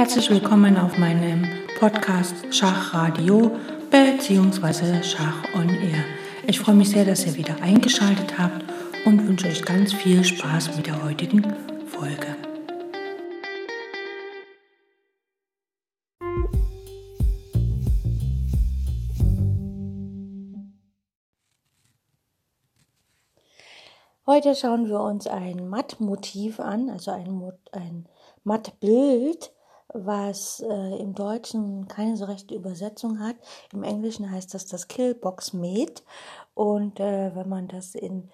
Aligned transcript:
Herzlich 0.00 0.30
willkommen 0.30 0.78
auf 0.78 0.96
meinem 0.96 1.46
Podcast 1.78 2.34
Schachradio 2.54 3.54
bzw. 3.90 5.02
Schach 5.02 5.44
on 5.54 5.68
Air. 5.68 6.02
Ich 6.46 6.58
freue 6.58 6.74
mich 6.74 6.88
sehr, 6.88 7.04
dass 7.04 7.26
ihr 7.26 7.36
wieder 7.36 7.60
eingeschaltet 7.60 8.38
habt 8.38 8.64
und 9.04 9.28
wünsche 9.28 9.48
euch 9.48 9.62
ganz 9.62 9.92
viel 9.92 10.24
Spaß 10.24 10.74
mit 10.74 10.86
der 10.86 11.04
heutigen 11.04 11.42
Folge. 11.86 12.34
Heute 24.26 24.54
schauen 24.54 24.88
wir 24.88 25.00
uns 25.00 25.26
ein 25.26 25.68
Mattmotiv 25.68 26.58
an, 26.58 26.88
also 26.88 27.10
ein, 27.10 27.52
ein 27.72 28.08
Mattbild, 28.44 29.52
was 29.92 30.60
äh, 30.60 30.96
im 30.98 31.14
Deutschen 31.14 31.88
keine 31.88 32.16
so 32.16 32.24
rechte 32.26 32.54
Übersetzung 32.54 33.20
hat. 33.20 33.36
Im 33.72 33.82
Englischen 33.82 34.30
heißt 34.30 34.54
das 34.54 34.66
das 34.66 34.88
Killbox 34.88 35.52
Med. 35.52 36.02
Und 36.54 37.00
äh, 37.00 37.34
wenn 37.34 37.48
man 37.48 37.68
das 37.68 37.94
in 37.94 38.30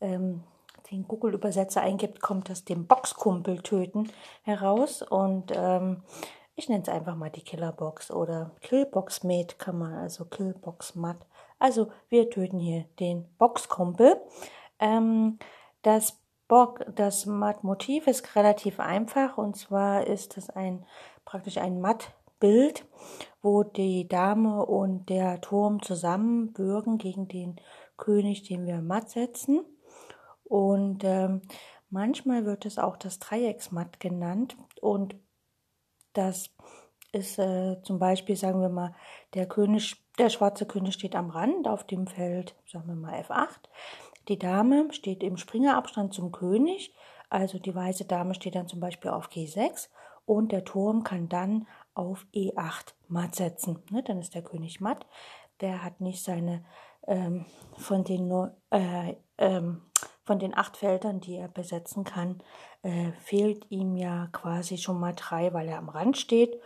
ähm, 0.00 0.42
den 0.90 1.06
Google-Übersetzer 1.06 1.80
eingibt, 1.80 2.20
kommt 2.20 2.48
das 2.48 2.64
dem 2.64 2.86
Boxkumpel 2.86 3.62
töten 3.62 4.10
heraus. 4.42 5.02
Und 5.02 5.52
ähm, 5.54 6.02
ich 6.56 6.68
nenne 6.68 6.82
es 6.82 6.88
einfach 6.88 7.16
mal 7.16 7.30
die 7.30 7.42
Killerbox 7.42 8.10
oder 8.10 8.50
Killbox 8.60 9.22
Med 9.24 9.58
kann 9.58 9.78
man, 9.78 9.94
also 9.94 10.24
Killbox 10.24 10.94
Matt. 10.94 11.18
Also 11.58 11.90
wir 12.08 12.28
töten 12.30 12.58
hier 12.58 12.84
den 12.98 13.26
Boxkumpel. 13.38 14.20
Ähm, 14.78 15.38
das 15.82 16.19
Bock, 16.50 16.84
das 16.96 17.26
Mattmotiv 17.26 18.08
ist 18.08 18.34
relativ 18.34 18.80
einfach 18.80 19.38
und 19.38 19.56
zwar 19.56 20.08
ist 20.08 20.36
es 20.36 20.50
ein 20.50 20.84
praktisch 21.24 21.58
ein 21.58 21.80
Mattbild, 21.80 22.84
wo 23.40 23.62
die 23.62 24.08
Dame 24.08 24.66
und 24.66 25.08
der 25.10 25.40
Turm 25.40 25.80
zusammen 25.80 26.52
bürgen 26.52 26.98
gegen 26.98 27.28
den 27.28 27.60
König, 27.96 28.42
den 28.42 28.66
wir 28.66 28.82
matt 28.82 29.10
setzen. 29.10 29.60
Und 30.42 31.04
ähm, 31.04 31.42
manchmal 31.88 32.44
wird 32.44 32.66
es 32.66 32.80
auch 32.80 32.96
das 32.96 33.20
Dreiecksmatt 33.20 34.00
genannt 34.00 34.56
und 34.80 35.14
das 36.14 36.50
ist 37.12 37.38
äh, 37.38 37.80
zum 37.84 38.00
Beispiel, 38.00 38.34
sagen 38.34 38.60
wir 38.60 38.70
mal, 38.70 38.92
der 39.34 39.46
König, 39.46 40.04
der 40.18 40.30
schwarze 40.30 40.66
König 40.66 40.94
steht 40.94 41.14
am 41.14 41.30
Rand 41.30 41.68
auf 41.68 41.86
dem 41.86 42.08
Feld, 42.08 42.56
sagen 42.66 42.88
wir 42.88 42.96
mal 42.96 43.20
F8. 43.20 43.68
Die 44.28 44.38
Dame 44.38 44.92
steht 44.92 45.22
im 45.22 45.36
Springerabstand 45.36 46.14
zum 46.14 46.32
König, 46.32 46.94
also 47.28 47.58
die 47.58 47.74
weiße 47.74 48.04
Dame 48.04 48.34
steht 48.34 48.54
dann 48.54 48.68
zum 48.68 48.80
Beispiel 48.80 49.10
auf 49.10 49.28
G6 49.28 49.88
und 50.26 50.52
der 50.52 50.64
Turm 50.64 51.04
kann 51.04 51.28
dann 51.28 51.66
auf 51.94 52.26
E8 52.34 52.94
matt 53.08 53.34
setzen. 53.34 53.82
Ne, 53.90 54.02
dann 54.02 54.20
ist 54.20 54.34
der 54.34 54.42
König 54.42 54.80
matt. 54.80 55.06
Der 55.60 55.82
hat 55.84 56.00
nicht 56.00 56.22
seine 56.22 56.64
ähm, 57.06 57.46
von 57.76 58.04
den 58.04 58.30
äh, 58.70 59.16
ähm, 59.38 59.82
von 60.24 60.38
den 60.38 60.56
acht 60.56 60.76
Feldern, 60.76 61.20
die 61.20 61.36
er 61.36 61.48
besetzen 61.48 62.04
kann, 62.04 62.40
äh, 62.82 63.10
fehlt 63.12 63.68
ihm 63.70 63.96
ja 63.96 64.28
quasi 64.32 64.78
schon 64.78 65.00
mal 65.00 65.14
drei, 65.16 65.52
weil 65.52 65.68
er 65.68 65.78
am 65.78 65.88
Rand 65.88 66.16
steht 66.16 66.60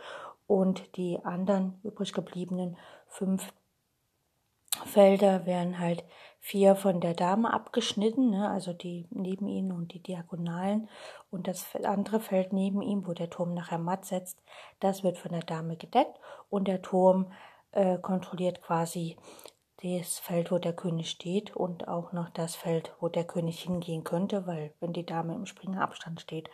und 0.45 0.95
die 0.97 1.17
anderen 1.23 1.79
übrig 1.83 2.13
gebliebenen 2.13 2.77
fünf 3.07 3.51
Felder 4.85 5.45
werden 5.45 5.79
halt 5.79 6.03
vier 6.45 6.75
von 6.75 7.01
der 7.01 7.15
Dame 7.15 7.51
abgeschnitten, 7.51 8.29
ne, 8.29 8.47
also 8.47 8.71
die 8.71 9.07
neben 9.09 9.47
ihnen 9.47 9.71
und 9.71 9.95
die 9.95 10.03
Diagonalen. 10.03 10.87
Und 11.31 11.47
das 11.47 11.65
andere 11.83 12.19
Feld 12.19 12.53
neben 12.53 12.83
ihm, 12.83 13.07
wo 13.07 13.13
der 13.13 13.31
Turm 13.31 13.55
nachher 13.55 13.79
matt 13.79 14.05
setzt, 14.05 14.43
das 14.79 15.03
wird 15.03 15.17
von 15.17 15.31
der 15.31 15.41
Dame 15.41 15.75
gedeckt. 15.75 16.19
Und 16.51 16.67
der 16.67 16.83
Turm 16.83 17.31
äh, 17.71 17.97
kontrolliert 17.97 18.61
quasi 18.61 19.17
das 19.81 20.19
Feld, 20.19 20.51
wo 20.51 20.59
der 20.59 20.75
König 20.75 21.09
steht 21.09 21.55
und 21.55 21.87
auch 21.87 22.11
noch 22.11 22.29
das 22.29 22.55
Feld, 22.55 22.93
wo 22.99 23.09
der 23.09 23.23
König 23.23 23.63
hingehen 23.63 24.03
könnte, 24.03 24.45
weil 24.45 24.71
wenn 24.79 24.93
die 24.93 25.05
Dame 25.05 25.33
im 25.33 25.47
Springerabstand 25.47 26.21
steht, 26.21 26.51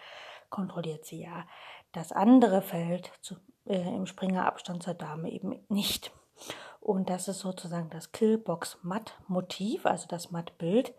kontrolliert 0.50 1.04
sie 1.04 1.22
ja 1.24 1.46
das 1.92 2.14
andere 2.14 2.62
Feld 2.62 3.12
zu, 3.20 3.36
äh, 3.66 3.94
im 3.94 4.06
Springerabstand 4.06 4.84
zur 4.84 4.94
Dame 4.94 5.30
eben 5.30 5.66
nicht. 5.68 6.14
Und 6.82 7.10
das 7.12 7.28
ist 7.28 7.40
sozusagen 7.40 7.90
das 7.92 8.12
Killbox-Matt-Motiv, 8.12 9.86
also 9.86 10.08
das 10.08 10.32
Matt-Bild, 10.32 10.94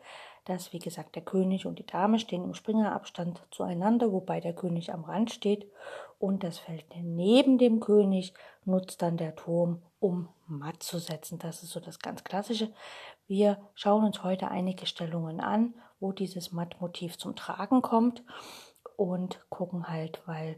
dass, 0.44 0.72
wie 0.72 0.78
gesagt, 0.78 1.14
der 1.16 1.22
König 1.22 1.66
und 1.66 1.78
die 1.78 1.86
Dame 1.86 2.18
stehen 2.18 2.44
im 2.44 2.54
Springerabstand 2.54 3.42
zueinander, 3.50 4.12
wobei 4.12 4.40
der 4.40 4.54
König 4.54 4.92
am 4.92 5.04
Rand 5.04 5.30
steht 5.32 5.70
und 6.18 6.44
das 6.44 6.58
Feld 6.58 6.84
neben 7.00 7.58
dem 7.58 7.80
König 7.80 8.32
nutzt 8.64 9.02
dann 9.02 9.16
der 9.16 9.34
Turm, 9.34 9.82
um 10.00 10.28
matt 10.46 10.82
zu 10.82 10.98
setzen. 10.98 11.38
Das 11.38 11.62
ist 11.62 11.70
so 11.70 11.80
das 11.80 11.98
ganz 11.98 12.24
Klassische. 12.24 12.72
Wir 13.26 13.58
schauen 13.74 14.04
uns 14.04 14.22
heute 14.22 14.48
einige 14.48 14.86
Stellungen 14.86 15.40
an, 15.40 15.74
wo 16.00 16.12
dieses 16.12 16.52
Matt-Motiv 16.52 17.18
zum 17.18 17.36
Tragen 17.36 17.82
kommt 17.82 18.22
und 18.96 19.44
gucken 19.48 19.88
halt, 19.88 20.22
weil 20.26 20.56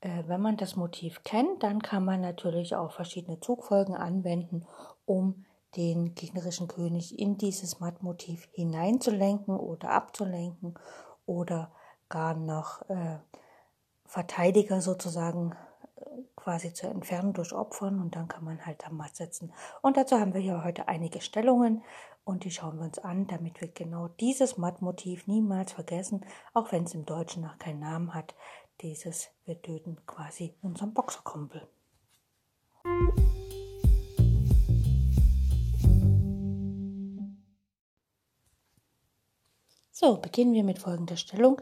wenn 0.00 0.40
man 0.40 0.56
das 0.56 0.76
Motiv 0.76 1.24
kennt, 1.24 1.62
dann 1.62 1.82
kann 1.82 2.04
man 2.04 2.20
natürlich 2.20 2.76
auch 2.76 2.92
verschiedene 2.92 3.40
Zugfolgen 3.40 3.96
anwenden, 3.96 4.66
um 5.06 5.44
den 5.76 6.14
gegnerischen 6.14 6.68
König 6.68 7.18
in 7.18 7.36
dieses 7.36 7.80
Mattmotiv 7.80 8.48
hineinzulenken 8.52 9.56
oder 9.56 9.90
abzulenken 9.90 10.78
oder 11.26 11.72
gar 12.08 12.34
noch 12.34 12.88
äh, 12.88 13.18
Verteidiger 14.06 14.80
sozusagen 14.80 15.54
äh, 15.96 16.04
quasi 16.36 16.72
zu 16.72 16.86
entfernen 16.86 17.34
durch 17.34 17.52
Opfern 17.52 18.00
und 18.00 18.16
dann 18.16 18.28
kann 18.28 18.44
man 18.44 18.64
halt 18.64 18.86
am 18.86 18.96
Matt 18.96 19.16
setzen. 19.16 19.52
Und 19.82 19.96
dazu 19.96 20.18
haben 20.18 20.32
wir 20.32 20.40
hier 20.40 20.64
heute 20.64 20.88
einige 20.88 21.20
Stellungen 21.20 21.82
und 22.24 22.44
die 22.44 22.50
schauen 22.50 22.78
wir 22.78 22.84
uns 22.84 22.98
an, 22.98 23.26
damit 23.26 23.60
wir 23.60 23.68
genau 23.68 24.08
dieses 24.08 24.56
Mattmotiv 24.56 25.26
niemals 25.26 25.72
vergessen, 25.72 26.24
auch 26.54 26.72
wenn 26.72 26.84
es 26.84 26.94
im 26.94 27.04
Deutschen 27.04 27.42
noch 27.42 27.58
keinen 27.58 27.80
Namen 27.80 28.14
hat 28.14 28.34
dieses, 28.80 29.28
wir 29.44 29.60
töten 29.60 29.96
quasi 30.06 30.54
unseren 30.62 30.94
Boxerkumpel. 30.94 31.68
So, 39.90 40.18
beginnen 40.18 40.52
wir 40.52 40.62
mit 40.62 40.78
folgender 40.78 41.16
Stellung. 41.16 41.60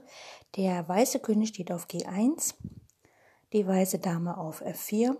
Der 0.56 0.87
weiße 0.87 1.21
König 1.21 1.49
steht 1.49 1.72
auf 1.72 1.87
G1, 1.87 2.55
die 3.55 3.66
weiße 3.66 3.99
Dame 3.99 4.37
auf 4.37 4.62
F4, 4.62 5.16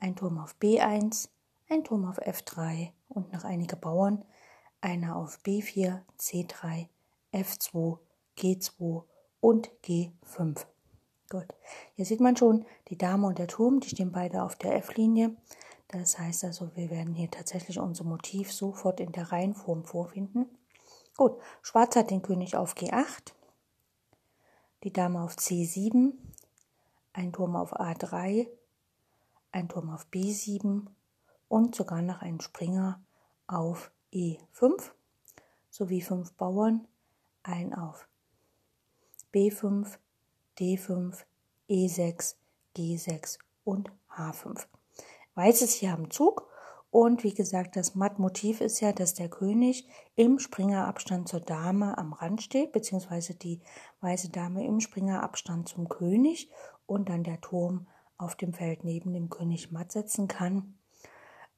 ein 0.00 0.16
Turm 0.16 0.38
auf 0.38 0.56
B1, 0.58 1.28
ein 1.68 1.84
Turm 1.84 2.06
auf 2.06 2.18
F3 2.18 2.92
und 3.08 3.34
noch 3.34 3.44
einige 3.44 3.76
Bauern, 3.76 4.24
einer 4.80 5.16
auf 5.16 5.40
B4, 5.44 6.00
C3, 6.18 6.88
F2, 7.34 7.98
G2 8.38 9.04
und 9.40 9.70
G5. 9.84 10.66
Gut, 11.30 11.46
hier 11.94 12.04
sieht 12.06 12.20
man 12.20 12.36
schon, 12.36 12.64
die 12.88 12.96
Dame 12.96 13.26
und 13.26 13.38
der 13.38 13.48
Turm, 13.48 13.80
die 13.80 13.90
stehen 13.90 14.12
beide 14.12 14.42
auf 14.42 14.56
der 14.56 14.76
F-Linie. 14.76 15.36
Das 15.88 16.18
heißt 16.18 16.44
also, 16.44 16.74
wir 16.74 16.90
werden 16.90 17.14
hier 17.14 17.30
tatsächlich 17.30 17.78
unser 17.78 18.04
Motiv 18.04 18.52
sofort 18.52 19.00
in 19.00 19.12
der 19.12 19.32
Reihenform 19.32 19.84
vorfinden. 19.84 20.46
Gut, 21.16 21.38
Schwarz 21.62 21.96
hat 21.96 22.10
den 22.10 22.22
König 22.22 22.56
auf 22.56 22.74
G8, 22.74 23.32
die 24.84 24.92
Dame 24.92 25.22
auf 25.22 25.34
C7, 25.34 26.12
ein 27.12 27.32
Turm 27.32 27.56
auf 27.56 27.74
A3, 27.74 28.48
ein 29.50 29.68
Turm 29.68 29.90
auf 29.90 30.06
B7 30.12 30.86
und 31.48 31.74
sogar 31.74 32.02
noch 32.02 32.22
ein 32.22 32.40
Springer 32.40 33.00
auf 33.46 33.90
E5 34.12 34.92
sowie 35.70 36.00
fünf 36.00 36.32
Bauern, 36.34 36.86
ein 37.42 37.74
auf 37.74 38.08
B5, 39.32 39.98
D5, 40.58 41.24
E6, 41.68 42.36
G6 42.76 43.38
und 43.64 43.90
H5. 44.10 44.66
Weiß 45.34 45.62
ist 45.62 45.74
hier 45.74 45.92
am 45.92 46.10
Zug 46.10 46.48
und 46.90 47.22
wie 47.24 47.34
gesagt, 47.34 47.76
das 47.76 47.94
Mattmotiv 47.94 48.60
ist 48.60 48.80
ja, 48.80 48.92
dass 48.92 49.14
der 49.14 49.28
König 49.28 49.86
im 50.16 50.38
Springerabstand 50.38 51.28
zur 51.28 51.40
Dame 51.40 51.98
am 51.98 52.12
Rand 52.12 52.42
steht, 52.42 52.72
beziehungsweise 52.72 53.34
die 53.34 53.60
weiße 54.00 54.30
Dame 54.30 54.64
im 54.64 54.80
Springerabstand 54.80 55.68
zum 55.68 55.88
König 55.88 56.50
und 56.86 57.10
dann 57.10 57.24
der 57.24 57.40
Turm 57.40 57.86
auf 58.16 58.34
dem 58.34 58.54
Feld 58.54 58.84
neben 58.84 59.12
dem 59.12 59.28
König 59.28 59.70
matt 59.70 59.92
setzen 59.92 60.28
kann 60.28 60.77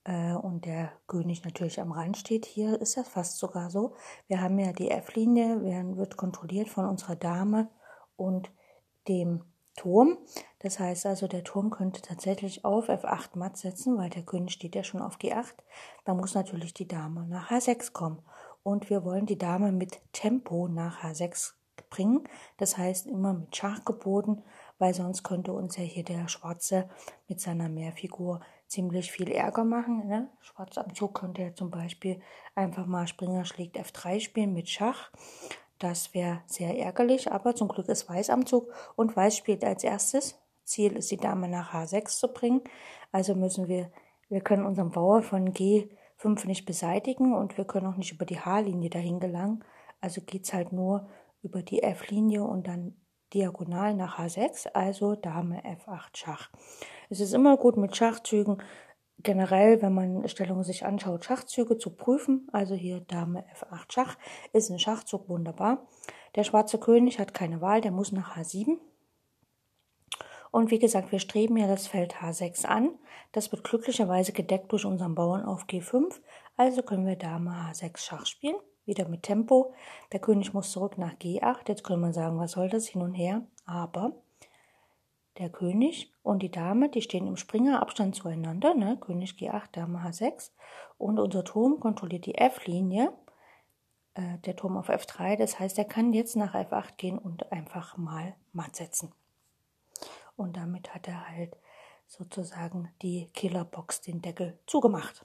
und 0.04 0.64
der 0.64 0.92
König 1.06 1.44
natürlich 1.44 1.80
am 1.80 1.92
Rand 1.92 2.16
steht. 2.16 2.46
Hier 2.46 2.80
ist 2.80 2.96
das 2.96 3.08
fast 3.08 3.38
sogar 3.38 3.70
so. 3.70 3.94
Wir 4.28 4.40
haben 4.40 4.58
ja 4.58 4.72
die 4.72 4.90
F-Linie, 4.90 5.62
wird 5.96 6.16
kontrolliert 6.16 6.68
von 6.68 6.86
unserer 6.86 7.16
Dame 7.16 7.68
und 8.16 8.50
dem 9.08 9.44
Turm. 9.76 10.18
Das 10.60 10.78
heißt 10.78 11.06
also, 11.06 11.28
der 11.28 11.44
Turm 11.44 11.70
könnte 11.70 12.02
tatsächlich 12.02 12.64
auf 12.64 12.88
F8 12.88 13.38
matt 13.38 13.56
setzen, 13.56 13.96
weil 13.98 14.10
der 14.10 14.24
König 14.24 14.52
steht 14.52 14.74
ja 14.74 14.84
schon 14.84 15.02
auf 15.02 15.16
G8. 15.16 15.54
Da 16.04 16.14
muss 16.14 16.34
natürlich 16.34 16.74
die 16.74 16.88
Dame 16.88 17.26
nach 17.26 17.50
H6 17.50 17.92
kommen. 17.92 18.22
Und 18.62 18.90
wir 18.90 19.04
wollen 19.04 19.26
die 19.26 19.38
Dame 19.38 19.70
mit 19.70 20.00
Tempo 20.12 20.68
nach 20.68 21.02
H6 21.02 21.52
bringen. 21.88 22.28
Das 22.56 22.76
heißt 22.76 23.06
immer 23.06 23.32
mit 23.32 23.56
Schachgeboten, 23.56 24.42
weil 24.78 24.92
sonst 24.92 25.22
könnte 25.22 25.52
uns 25.52 25.76
ja 25.76 25.84
hier 25.84 26.04
der 26.04 26.28
Schwarze 26.28 26.88
mit 27.28 27.40
seiner 27.40 27.68
Mehrfigur 27.68 28.40
ziemlich 28.70 29.10
viel 29.10 29.30
Ärger 29.30 29.64
machen. 29.64 30.06
Ne? 30.06 30.30
Schwarz 30.40 30.78
am 30.78 30.94
Zug 30.94 31.14
könnte 31.14 31.42
ja 31.42 31.54
zum 31.54 31.70
Beispiel 31.70 32.20
einfach 32.54 32.86
mal 32.86 33.06
Springer 33.06 33.44
schlägt 33.44 33.76
F3 33.76 34.20
spielen 34.20 34.52
mit 34.54 34.68
Schach. 34.68 35.10
Das 35.78 36.14
wäre 36.14 36.42
sehr 36.46 36.78
ärgerlich, 36.78 37.30
aber 37.30 37.54
zum 37.54 37.68
Glück 37.68 37.88
ist 37.88 38.08
Weiß 38.08 38.30
am 38.30 38.46
Zug 38.46 38.72
und 38.96 39.16
Weiß 39.16 39.36
spielt 39.36 39.64
als 39.64 39.82
erstes. 39.82 40.38
Ziel 40.64 40.92
ist, 40.96 41.10
die 41.10 41.16
Dame 41.16 41.48
nach 41.48 41.72
H6 41.74 42.18
zu 42.18 42.28
bringen. 42.28 42.62
Also 43.10 43.34
müssen 43.34 43.66
wir, 43.66 43.90
wir 44.28 44.40
können 44.40 44.64
unseren 44.64 44.92
Bauer 44.92 45.22
von 45.22 45.52
G5 45.52 46.46
nicht 46.46 46.64
beseitigen 46.64 47.34
und 47.34 47.58
wir 47.58 47.64
können 47.64 47.86
auch 47.86 47.96
nicht 47.96 48.12
über 48.12 48.24
die 48.24 48.38
H-Linie 48.38 48.90
dahin 48.90 49.18
gelangen. 49.18 49.64
Also 50.00 50.20
geht 50.20 50.44
es 50.44 50.52
halt 50.52 50.72
nur 50.72 51.08
über 51.42 51.62
die 51.62 51.82
F-Linie 51.82 52.44
und 52.44 52.68
dann 52.68 52.94
diagonal 53.32 53.94
nach 53.94 54.18
H6, 54.18 54.68
also 54.72 55.14
Dame 55.14 55.62
F8 55.64 56.16
Schach. 56.16 56.50
Es 57.08 57.20
ist 57.20 57.32
immer 57.32 57.56
gut 57.56 57.76
mit 57.76 57.96
Schachzügen, 57.96 58.62
generell, 59.22 59.82
wenn 59.82 59.94
man 59.94 60.28
Stellungen 60.28 60.64
sich 60.64 60.84
anschaut, 60.84 61.24
Schachzüge 61.24 61.78
zu 61.78 61.90
prüfen. 61.90 62.48
Also 62.52 62.74
hier 62.74 63.00
Dame 63.00 63.44
F8 63.54 63.92
Schach 63.92 64.18
ist 64.52 64.70
ein 64.70 64.78
Schachzug 64.78 65.28
wunderbar. 65.28 65.86
Der 66.36 66.44
schwarze 66.44 66.78
König 66.78 67.18
hat 67.18 67.34
keine 67.34 67.60
Wahl, 67.60 67.80
der 67.80 67.90
muss 67.90 68.12
nach 68.12 68.36
H7. 68.36 68.78
Und 70.52 70.70
wie 70.70 70.78
gesagt, 70.78 71.12
wir 71.12 71.20
streben 71.20 71.56
ja 71.56 71.68
das 71.68 71.86
Feld 71.86 72.16
H6 72.16 72.66
an. 72.66 72.98
Das 73.32 73.52
wird 73.52 73.62
glücklicherweise 73.62 74.32
gedeckt 74.32 74.72
durch 74.72 74.84
unseren 74.84 75.14
Bauern 75.14 75.44
auf 75.44 75.66
G5. 75.66 76.20
Also 76.56 76.82
können 76.82 77.06
wir 77.06 77.16
Dame 77.16 77.50
H6 77.50 77.98
Schach 77.98 78.26
spielen 78.26 78.56
wieder 78.90 79.08
mit 79.08 79.22
Tempo. 79.22 79.72
Der 80.12 80.20
König 80.20 80.52
muss 80.52 80.72
zurück 80.72 80.98
nach 80.98 81.14
G8. 81.14 81.68
Jetzt 81.68 81.84
könnte 81.84 82.02
man 82.02 82.12
sagen, 82.12 82.38
was 82.38 82.52
soll 82.52 82.68
das 82.68 82.86
hin 82.86 83.00
und 83.00 83.14
her? 83.14 83.42
Aber 83.64 84.12
der 85.38 85.48
König 85.48 86.12
und 86.22 86.42
die 86.42 86.50
Dame, 86.50 86.90
die 86.90 87.00
stehen 87.00 87.26
im 87.26 87.36
Springerabstand 87.36 88.14
zueinander. 88.14 88.74
Ne? 88.74 88.98
König 89.00 89.32
G8, 89.32 89.72
Dame 89.72 90.00
H6. 90.00 90.50
Und 90.98 91.18
unser 91.18 91.44
Turm 91.44 91.80
kontrolliert 91.80 92.26
die 92.26 92.34
F-Linie. 92.34 93.12
Äh, 94.14 94.38
der 94.44 94.56
Turm 94.56 94.76
auf 94.76 94.90
F3. 94.90 95.36
Das 95.36 95.58
heißt, 95.58 95.78
er 95.78 95.86
kann 95.86 96.12
jetzt 96.12 96.36
nach 96.36 96.54
F8 96.54 96.96
gehen 96.96 97.18
und 97.18 97.50
einfach 97.52 97.96
mal 97.96 98.34
matt 98.52 98.76
setzen. 98.76 99.12
Und 100.36 100.56
damit 100.56 100.94
hat 100.94 101.06
er 101.08 101.28
halt 101.28 101.56
sozusagen 102.06 102.90
die 103.02 103.28
Killerbox 103.34 104.00
den 104.00 104.20
Deckel 104.20 104.58
zugemacht. 104.66 105.24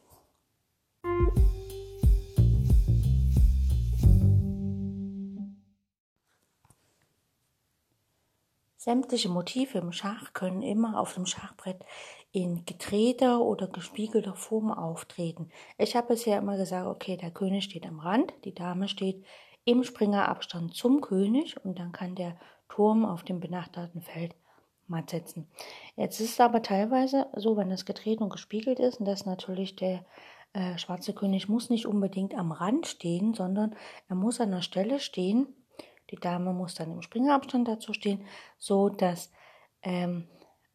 Sämtliche 8.86 9.30
Motive 9.30 9.80
im 9.80 9.92
Schach 9.92 10.34
können 10.34 10.62
immer 10.62 11.00
auf 11.00 11.16
dem 11.16 11.26
Schachbrett 11.26 11.84
in 12.32 12.66
gedrehter 12.66 13.42
oder 13.42 13.68
gespiegelter 13.68 14.36
Form 14.36 14.72
auftreten. 14.72 15.50
Ich 15.80 15.96
habe 15.96 16.10
bisher 16.10 16.38
immer 16.38 16.56
gesagt, 16.56 16.86
okay, 16.86 17.18
der 17.18 17.32
König 17.32 17.64
steht 17.64 17.88
am 17.88 18.00
Rand, 18.00 18.32
die 18.44 18.54
Dame 18.54 18.88
steht 18.88 19.26
im 19.64 19.84
Springerabstand 19.84 20.76
zum 20.76 21.02
König 21.02 21.56
und 21.66 21.80
dann 21.80 21.94
kann 21.94 22.14
der 22.14 22.38
Turm 22.70 23.06
auf 23.06 23.24
dem 23.24 23.40
benachbarten 23.40 24.04
Feld 24.04 24.36
matt 24.86 25.10
setzen. 25.10 25.48
Jetzt 25.96 26.20
ist 26.20 26.34
es 26.34 26.40
aber 26.40 26.62
teilweise 26.62 27.26
so, 27.36 27.58
wenn 27.58 27.72
das 27.72 27.86
gedreht 27.86 28.22
und 28.22 28.30
gespiegelt 28.30 28.80
ist, 28.80 29.00
dass 29.00 29.26
natürlich 29.26 29.76
der 29.76 30.06
äh, 30.54 30.78
schwarze 30.78 31.16
König 31.16 31.50
muss 31.50 31.72
nicht 31.72 31.88
unbedingt 31.88 32.36
am 32.36 32.52
Rand 32.52 32.86
stehen, 32.86 33.34
sondern 33.34 33.76
er 34.10 34.16
muss 34.16 34.40
an 34.40 34.52
der 34.52 34.62
Stelle 34.62 35.00
stehen, 35.00 35.48
die 36.12 36.18
Dame 36.18 36.54
muss 36.54 36.76
dann 36.76 36.92
im 36.92 37.02
Springerabstand 37.02 37.68
dazu 37.68 37.94
stehen, 37.94 38.26
so 38.58 38.90
dass 38.90 39.32
ähm, 39.82 40.28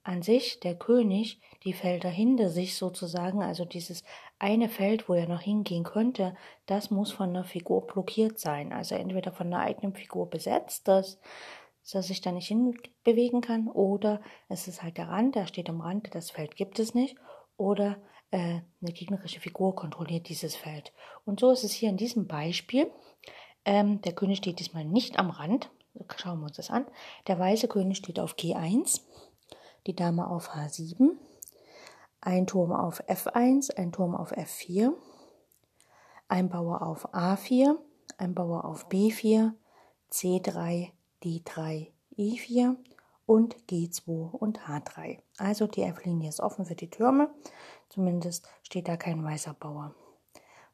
an 0.03 0.23
sich 0.23 0.61
der 0.61 0.77
König 0.77 1.41
die 1.65 1.73
Felder 1.73 2.09
hinter 2.09 2.49
sich 2.49 2.77
sozusagen, 2.77 3.43
also 3.43 3.65
dieses 3.65 4.03
eine 4.38 4.69
Feld, 4.69 5.09
wo 5.09 5.15
er 5.15 5.29
noch 5.29 5.43
hingehen 5.43 5.85
könnte, 5.85 6.35
das 6.67 6.91
muss 6.91 7.12
von 7.12 7.35
der 7.35 7.44
Figur 7.44 7.87
blockiert 7.87 8.38
sein. 8.38 8.73
Also 8.73 8.94
entweder 8.94 9.32
von 9.32 9.50
der 9.50 9.61
eigenen 9.61 9.94
Figur 9.94 10.31
besetzt, 10.31 10.88
dass, 10.88 11.21
dass 11.82 11.94
er 11.94 12.03
sich 12.03 12.23
da 12.23 12.32
nicht 12.32 12.49
hinbewegen 12.49 13.43
kann, 13.43 13.69
oder 13.69 14.23
es 14.49 14.69
ist 14.69 14.82
halt 14.82 14.97
der 14.97 15.09
Rand, 15.09 15.35
der 15.35 15.47
steht 15.47 15.69
am 15.69 15.82
Rand, 15.82 16.15
das 16.15 16.31
Feld 16.31 16.56
gibt 16.56 16.79
es 16.79 16.94
nicht, 16.94 17.17
oder 17.59 17.99
äh, 18.31 18.61
eine 18.81 18.93
gegnerische 18.93 19.41
Figur 19.41 19.75
kontrolliert 19.75 20.29
dieses 20.29 20.56
Feld. 20.56 20.94
Und 21.27 21.41
so 21.41 21.50
ist 21.50 21.65
es 21.65 21.73
hier 21.73 21.91
in 21.91 21.99
diesem 21.99 22.27
Beispiel. 22.27 22.91
Ähm, 23.65 24.01
der 24.03 24.15
König 24.15 24.39
steht 24.39 24.59
diesmal 24.59 24.85
nicht 24.85 25.19
am 25.19 25.31
Rand. 25.31 25.71
Schauen 26.17 26.41
wir 26.41 26.47
uns 26.47 26.57
das 26.57 26.71
an. 26.71 26.87
Der 27.27 27.39
weiße 27.39 27.69
König 27.69 27.99
steht 27.99 28.21
auf 28.21 28.35
G1, 28.35 29.03
die 29.87 29.95
Dame 29.95 30.29
auf 30.29 30.51
H7, 30.51 31.11
ein 32.21 32.47
Turm 32.47 32.73
auf 32.73 33.03
F1, 33.09 33.75
ein 33.77 33.93
Turm 33.93 34.15
auf 34.15 34.33
F4, 34.33 34.93
ein 36.29 36.49
Bauer 36.49 36.83
auf 36.83 37.12
A4, 37.12 37.77
ein 38.19 38.35
Bauer 38.35 38.65
auf 38.65 38.89
B4, 38.89 39.53
C3, 40.13 40.91
D3, 41.23 41.89
E4 42.17 42.77
und 43.27 43.56
G2 43.69 44.31
und 44.31 44.61
H3. 44.61 45.19
Also 45.39 45.67
die 45.67 45.83
F-Linie 45.83 46.29
ist 46.29 46.41
offen 46.41 46.67
für 46.67 46.75
die 46.75 46.91
Türme, 46.91 47.31
zumindest 47.89 48.49
steht 48.63 48.89
da 48.89 48.97
kein 48.97 49.25
weißer 49.25 49.55
Bauer. 49.55 49.95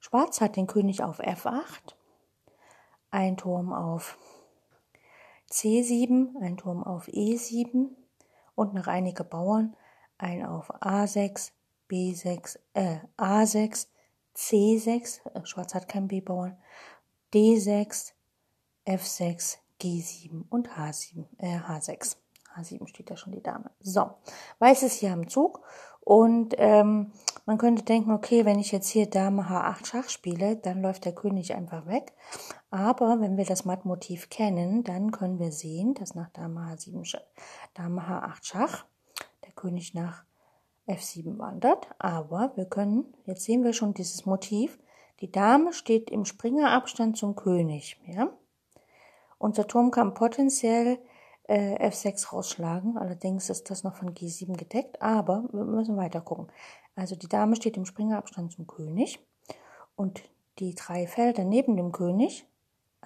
Schwarz 0.00 0.40
hat 0.40 0.56
den 0.56 0.66
König 0.66 1.02
auf 1.02 1.20
F8, 1.20 1.94
ein 3.16 3.38
Turm 3.38 3.72
auf 3.72 4.18
C7, 5.50 6.38
ein 6.42 6.58
Turm 6.58 6.84
auf 6.84 7.08
E7 7.08 7.88
und 8.54 8.74
nach 8.74 8.88
einige 8.88 9.24
Bauern 9.24 9.74
ein 10.18 10.44
auf 10.44 10.70
A6, 10.82 11.52
B6, 11.88 12.58
äh, 12.74 12.98
A6, 13.16 13.86
C6, 14.36 15.20
äh, 15.32 15.46
Schwarz 15.46 15.74
hat 15.74 15.88
keinen 15.88 16.08
B-Bauern, 16.08 16.58
D6, 17.32 18.12
F6, 18.86 19.56
G7 19.80 20.44
und 20.50 20.68
H7, 20.68 21.24
äh, 21.38 21.56
H6. 21.56 22.16
H7 22.54 22.86
steht 22.86 23.10
da 23.10 23.16
schon 23.16 23.32
die 23.32 23.42
Dame. 23.42 23.70
So, 23.80 24.10
Weiß 24.58 24.82
ist 24.82 24.94
hier 25.00 25.12
am 25.12 25.28
Zug 25.28 25.62
und 26.00 26.54
ähm, 26.58 27.12
man 27.46 27.58
könnte 27.58 27.82
denken, 27.82 28.12
okay, 28.12 28.44
wenn 28.44 28.58
ich 28.58 28.72
jetzt 28.72 28.88
hier 28.88 29.10
Dame 29.10 29.42
H8 29.42 29.86
Schach 29.86 30.08
spiele, 30.08 30.56
dann 30.56 30.80
läuft 30.80 31.04
der 31.04 31.14
König 31.14 31.54
einfach 31.54 31.86
weg. 31.86 32.12
Aber 32.76 33.22
wenn 33.22 33.38
wir 33.38 33.46
das 33.46 33.64
Mattmotiv 33.64 34.28
kennen, 34.28 34.84
dann 34.84 35.10
können 35.10 35.38
wir 35.38 35.50
sehen, 35.50 35.94
dass 35.94 36.14
nach 36.14 36.28
Dame 36.28 36.60
H7, 36.60 37.18
Dame 37.72 38.02
H8 38.02 38.38
Schach 38.42 38.84
der 39.46 39.52
König 39.52 39.94
nach 39.94 40.24
F7 40.86 41.38
wandert. 41.38 41.88
Aber 41.98 42.52
wir 42.54 42.66
können, 42.66 43.14
jetzt 43.24 43.44
sehen 43.44 43.64
wir 43.64 43.72
schon 43.72 43.94
dieses 43.94 44.26
Motiv, 44.26 44.78
die 45.20 45.32
Dame 45.32 45.72
steht 45.72 46.10
im 46.10 46.26
Springerabstand 46.26 47.16
zum 47.16 47.34
König. 47.34 47.98
Ja? 48.04 48.28
Unser 49.38 49.66
Turm 49.66 49.90
kann 49.90 50.12
potenziell 50.12 50.98
äh, 51.44 51.88
F6 51.88 52.30
rausschlagen. 52.30 52.98
Allerdings 52.98 53.48
ist 53.48 53.70
das 53.70 53.84
noch 53.84 53.96
von 53.96 54.12
G7 54.14 54.54
gedeckt, 54.54 55.00
aber 55.00 55.48
wir 55.50 55.64
müssen 55.64 55.96
weiter 55.96 56.20
gucken. 56.20 56.48
Also 56.94 57.16
die 57.16 57.28
Dame 57.28 57.56
steht 57.56 57.78
im 57.78 57.86
Springerabstand 57.86 58.52
zum 58.52 58.66
König 58.66 59.18
und 59.96 60.20
die 60.58 60.74
drei 60.74 61.06
Felder 61.06 61.44
neben 61.44 61.78
dem 61.78 61.90
König, 61.90 62.46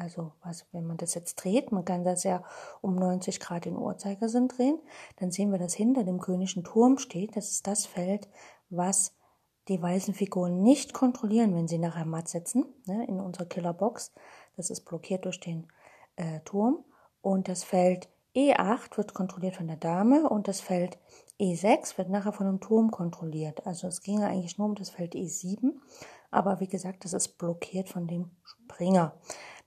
also 0.01 0.33
was, 0.43 0.67
wenn 0.73 0.87
man 0.87 0.97
das 0.97 1.15
jetzt 1.15 1.37
dreht, 1.37 1.73
man 1.73 1.85
kann 1.85 2.05
das 2.05 2.25
ja 2.25 2.43
um 2.81 2.97
90 2.97 3.39
Grad 3.39 3.67
in 3.67 3.77
Uhrzeigersinn 3.77 4.49
drehen, 4.49 4.79
dann 5.17 5.31
sehen 5.31 5.53
wir, 5.53 5.59
dass 5.59 5.75
hinter 5.75 6.05
dem 6.05 6.21
König 6.21 6.57
ein 6.57 6.65
Turm 6.65 6.99
steht. 6.99 7.37
Das 7.37 7.51
ist 7.51 7.67
das 7.67 7.87
Feld, 7.87 8.29
was 8.71 9.15
die 9.69 9.81
weißen 9.81 10.15
Figuren 10.15 10.63
nicht 10.63 10.95
kontrollieren, 10.95 11.55
wenn 11.55 11.69
sie 11.69 11.79
nachher 11.79 12.07
matt 12.07 12.29
setzen, 12.29 12.65
ne, 12.87 13.07
in 13.07 13.21
unserer 13.21 13.47
Killerbox. 13.47 14.13
Das 14.57 14.71
ist 14.71 14.85
blockiert 14.85 15.25
durch 15.25 15.39
den 15.39 15.69
äh, 16.17 16.41
Turm. 16.41 16.85
Und 17.21 17.49
das 17.49 17.63
Feld 17.63 18.09
E8 18.35 18.97
wird 18.97 19.15
kontrolliert 19.15 19.57
von 19.57 19.67
der 19.67 19.77
Dame 19.77 20.29
und 20.29 20.49
das 20.49 20.61
Feld 20.61 20.99
E6 21.41 21.99
wird 21.99 22.11
nachher 22.11 22.33
von 22.33 22.47
einem 22.47 22.61
Turm 22.61 22.91
kontrolliert. 22.91 23.67
Also 23.67 23.89
es 23.89 24.03
ginge 24.03 24.27
eigentlich 24.27 24.57
nur 24.59 24.69
um 24.69 24.75
das 24.75 24.91
Feld 24.91 25.15
E7, 25.15 25.73
aber 26.31 26.61
wie 26.61 26.69
gesagt, 26.69 27.05
das 27.05 27.13
ist 27.13 27.39
blockiert 27.39 27.89
von 27.89 28.07
dem 28.07 28.31
Springer, 28.45 29.15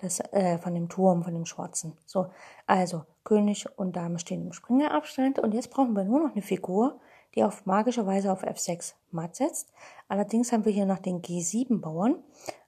das, 0.04 0.20
äh, 0.32 0.58
von 0.58 0.74
dem 0.76 0.90
Turm, 0.90 1.24
von 1.24 1.34
dem 1.34 1.46
Schwarzen. 1.46 1.98
So, 2.06 2.28
also 2.68 3.04
König 3.24 3.68
und 3.78 3.96
Dame 3.96 4.20
stehen 4.20 4.46
im 4.46 4.54
Springerabstand 4.54 5.40
und 5.40 5.54
jetzt 5.54 5.70
brauchen 5.72 5.94
wir 5.94 6.04
nur 6.04 6.20
noch 6.20 6.34
eine 6.34 6.42
Figur, 6.42 7.00
die 7.36 7.44
auf 7.44 7.66
magische 7.66 8.06
Weise 8.06 8.32
auf 8.32 8.44
F6 8.44 8.94
matt 9.12 9.36
setzt. 9.36 9.72
Allerdings 10.08 10.52
haben 10.52 10.66
wir 10.66 10.72
hier 10.72 10.86
noch 10.86 11.00
den 11.00 11.22
G7-Bauern, 11.22 12.18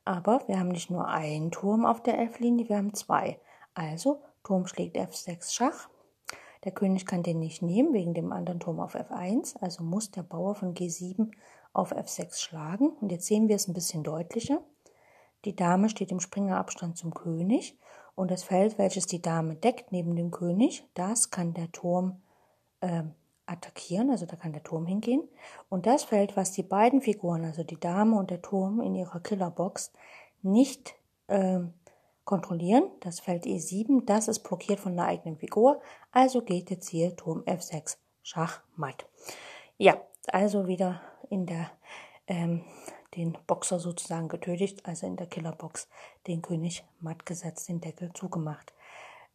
aber 0.05 0.41
wir 0.47 0.59
haben 0.59 0.69
nicht 0.69 0.89
nur 0.89 1.07
einen 1.07 1.51
Turm 1.51 1.85
auf 1.85 2.01
der 2.01 2.19
F-Linie, 2.21 2.69
wir 2.69 2.77
haben 2.77 2.93
zwei. 2.93 3.39
Also 3.73 4.21
Turm 4.43 4.65
schlägt 4.65 4.95
F6 4.95 5.51
Schach. 5.51 5.89
Der 6.63 6.71
König 6.71 7.05
kann 7.05 7.21
den 7.21 7.39
nicht 7.39 7.61
nehmen 7.61 7.93
wegen 7.93 8.13
dem 8.13 8.31
anderen 8.31 8.59
Turm 8.59 8.79
auf 8.79 8.95
F1, 8.95 9.55
also 9.61 9.83
muss 9.83 10.09
der 10.09 10.23
Bauer 10.23 10.55
von 10.55 10.73
G7 10.73 11.31
auf 11.73 11.91
F6 11.91 12.39
schlagen. 12.39 12.89
Und 13.01 13.11
jetzt 13.11 13.27
sehen 13.27 13.49
wir 13.49 13.55
es 13.55 13.67
ein 13.67 13.73
bisschen 13.73 14.03
deutlicher. 14.03 14.61
Die 15.45 15.55
Dame 15.55 15.89
steht 15.89 16.11
im 16.11 16.19
Springerabstand 16.19 16.97
zum 16.97 17.13
König 17.13 17.77
und 18.15 18.31
das 18.31 18.43
Feld, 18.43 18.77
welches 18.77 19.05
die 19.05 19.21
Dame 19.21 19.55
deckt 19.55 19.91
neben 19.91 20.15
dem 20.15 20.31
König, 20.31 20.87
das 20.93 21.29
kann 21.29 21.53
der 21.53 21.71
Turm 21.71 22.21
ähm, 22.81 23.13
attackieren, 23.45 24.09
also 24.09 24.25
da 24.25 24.35
kann 24.35 24.53
der 24.53 24.63
Turm 24.63 24.85
hingehen. 24.85 25.27
Und 25.69 25.85
das 25.85 26.03
Feld, 26.03 26.35
was 26.35 26.51
die 26.51 26.63
beiden 26.63 27.01
Figuren, 27.01 27.45
also 27.45 27.63
die 27.63 27.79
Dame 27.79 28.17
und 28.17 28.31
der 28.31 28.41
Turm 28.41 28.81
in 28.81 28.95
ihrer 28.95 29.19
Killerbox 29.19 29.91
nicht 30.41 30.95
ähm, 31.27 31.73
kontrollieren, 32.23 32.89
das 33.01 33.19
Feld 33.19 33.45
E7, 33.45 34.05
das 34.05 34.27
ist 34.27 34.39
blockiert 34.39 34.79
von 34.79 34.95
der 34.95 35.05
eigenen 35.05 35.37
Figur, 35.37 35.81
also 36.11 36.41
geht 36.41 36.71
jetzt 36.71 36.89
hier 36.89 37.15
Turm 37.15 37.43
F6 37.43 37.97
Schachmatt. 38.23 39.05
Ja, 39.77 40.01
also 40.27 40.67
wieder 40.67 41.01
in 41.29 41.45
der 41.45 41.69
ähm, 42.27 42.63
den 43.15 43.37
Boxer 43.47 43.79
sozusagen 43.79 44.27
getötet, 44.27 44.85
also 44.85 45.07
in 45.07 45.15
der 45.15 45.27
Killerbox 45.27 45.87
den 46.27 46.41
König 46.41 46.83
matt 46.99 47.25
gesetzt, 47.25 47.69
den 47.69 47.81
Deckel 47.81 48.11
zugemacht. 48.13 48.73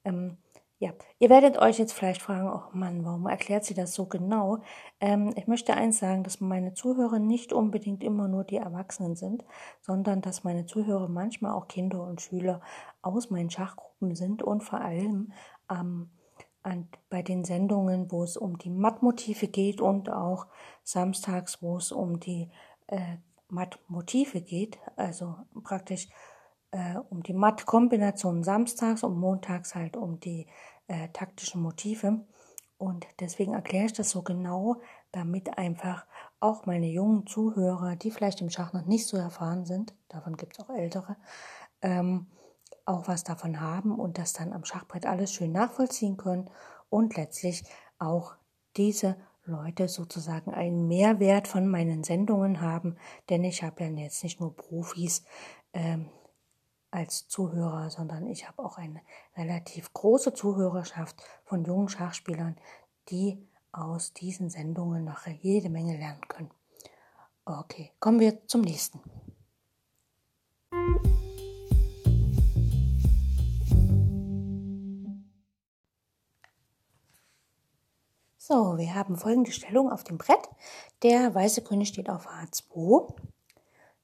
Ähm, 0.05 0.39
ja, 0.81 0.95
ihr 1.19 1.29
werdet 1.29 1.59
euch 1.59 1.79
jetzt 1.79 1.93
vielleicht 1.93 2.23
fragen, 2.23 2.49
oh 2.49 2.63
Mann, 2.73 3.05
warum 3.05 3.27
erklärt 3.27 3.67
sie 3.67 3.75
das 3.75 3.93
so 3.93 4.07
genau? 4.07 4.61
Ähm, 4.99 5.35
ich 5.37 5.47
möchte 5.47 5.75
eins 5.75 5.99
sagen, 5.99 6.25
dass 6.25 6.41
meine 6.41 6.73
Zuhörer 6.73 7.19
nicht 7.19 7.53
unbedingt 7.53 8.03
immer 8.03 8.29
nur 8.29 8.45
die 8.45 8.57
Erwachsenen 8.57 9.15
sind, 9.15 9.45
sondern 9.83 10.23
dass 10.23 10.43
meine 10.43 10.65
Zuhörer 10.65 11.09
manchmal 11.09 11.53
auch 11.53 11.69
Kinder 11.69 12.03
und 12.03 12.23
Schüler 12.23 12.63
aus 13.03 13.29
meinen 13.29 13.51
Schachgruppen 13.51 14.15
sind 14.15 14.43
und 14.43 14.63
vor 14.63 14.81
allem 14.81 15.33
ähm, 15.71 16.09
an, 16.63 16.89
bei 17.11 17.21
den 17.21 17.45
Sendungen, 17.45 18.11
wo 18.11 18.23
es 18.23 18.39
um 18.39 18.57
die 18.57 18.71
Mattmotive 18.71 19.49
geht 19.49 19.83
und 19.83 20.11
auch 20.11 20.47
samstags, 20.83 21.63
wo 21.63 21.77
es 21.77 21.93
um 21.93 22.21
die 22.21 22.49
äh, 22.87 23.19
Mattmotive 23.51 24.41
geht, 24.41 24.79
also 24.97 25.37
praktisch 25.65 26.09
äh, 26.71 26.97
um 27.11 27.23
die 27.23 27.33
Mattkombination 27.33 28.43
samstags 28.45 29.03
und 29.03 29.19
montags 29.19 29.75
halt 29.75 29.97
um 29.97 30.21
die 30.21 30.47
äh, 30.89 31.09
taktischen 31.13 31.63
Motive. 31.63 32.25
Und 32.79 33.07
deswegen 33.21 33.53
erkläre 33.53 33.87
ich 33.87 33.93
das 33.93 34.11
so 34.11 34.23
genau, 34.23 34.81
damit 35.13 35.59
einfach 35.59 36.07
auch 36.41 36.65
meine 36.65 36.87
jungen 36.87 37.27
Zuhörer, 37.27 37.97
die 37.97 38.11
vielleicht 38.11 38.41
im 38.41 38.49
Schach 38.51 38.73
noch 38.73 38.87
nicht 38.87 39.07
so 39.07 39.17
erfahren 39.17 39.67
sind, 39.67 39.95
davon 40.09 40.37
gibt 40.37 40.59
es 40.59 40.65
auch 40.65 40.71
ältere, 40.71 41.17
ähm, 41.83 42.27
auch 42.87 43.07
was 43.07 43.23
davon 43.23 43.61
haben 43.61 43.99
und 43.99 44.17
das 44.17 44.33
dann 44.33 44.53
am 44.53 44.65
Schachbrett 44.65 45.05
alles 45.05 45.33
schön 45.33 45.53
nachvollziehen 45.53 46.17
können 46.17 46.49
und 46.89 47.17
letztlich 47.17 47.65
auch 47.99 48.35
diese 48.77 49.17
Leute 49.45 49.89
sozusagen 49.89 50.53
einen 50.53 50.87
Mehrwert 50.87 51.49
von 51.49 51.67
meinen 51.67 52.05
Sendungen 52.05 52.61
haben, 52.61 52.97
denn 53.29 53.45
ich 53.45 53.63
habe 53.63 53.85
ja 53.85 53.91
jetzt 53.91 54.23
nicht 54.23 54.41
nur 54.41 54.55
Profis 54.55 55.25
ähm, 55.73 56.11
als 56.91 57.29
Zuhörer, 57.29 57.91
sondern 57.91 58.27
ich 58.27 58.47
habe 58.49 58.63
auch 58.63 58.77
eine 58.79 59.01
relativ 59.37 59.93
große 59.93 60.35
Zuhörerschaft 60.35 61.23
von 61.45 61.65
jungen 61.65 61.89
Schachspielern, 61.89 62.57
die 63.09 63.47
aus 63.73 64.13
diesen 64.13 64.51
Sendungen 64.51 65.05
noch 65.05 65.27
jede 65.27 65.71
Menge 65.71 65.97
lernen 65.97 66.27
können. 66.29 66.51
Okay, 67.45 67.93
kommen 68.01 68.21
wir 68.21 68.47
zum 68.47 68.63
nächsten. 68.63 69.01
So, 78.53 78.77
wir 78.79 78.97
haben 78.97 79.17
folgende 79.17 79.53
Stellung 79.53 79.93
auf 79.93 80.03
dem 80.03 80.19
Brett. 80.19 80.49
Der 81.05 81.33
weiße 81.33 81.63
König 81.63 81.87
steht 81.87 82.11
auf 82.11 82.27
H2, 82.27 83.15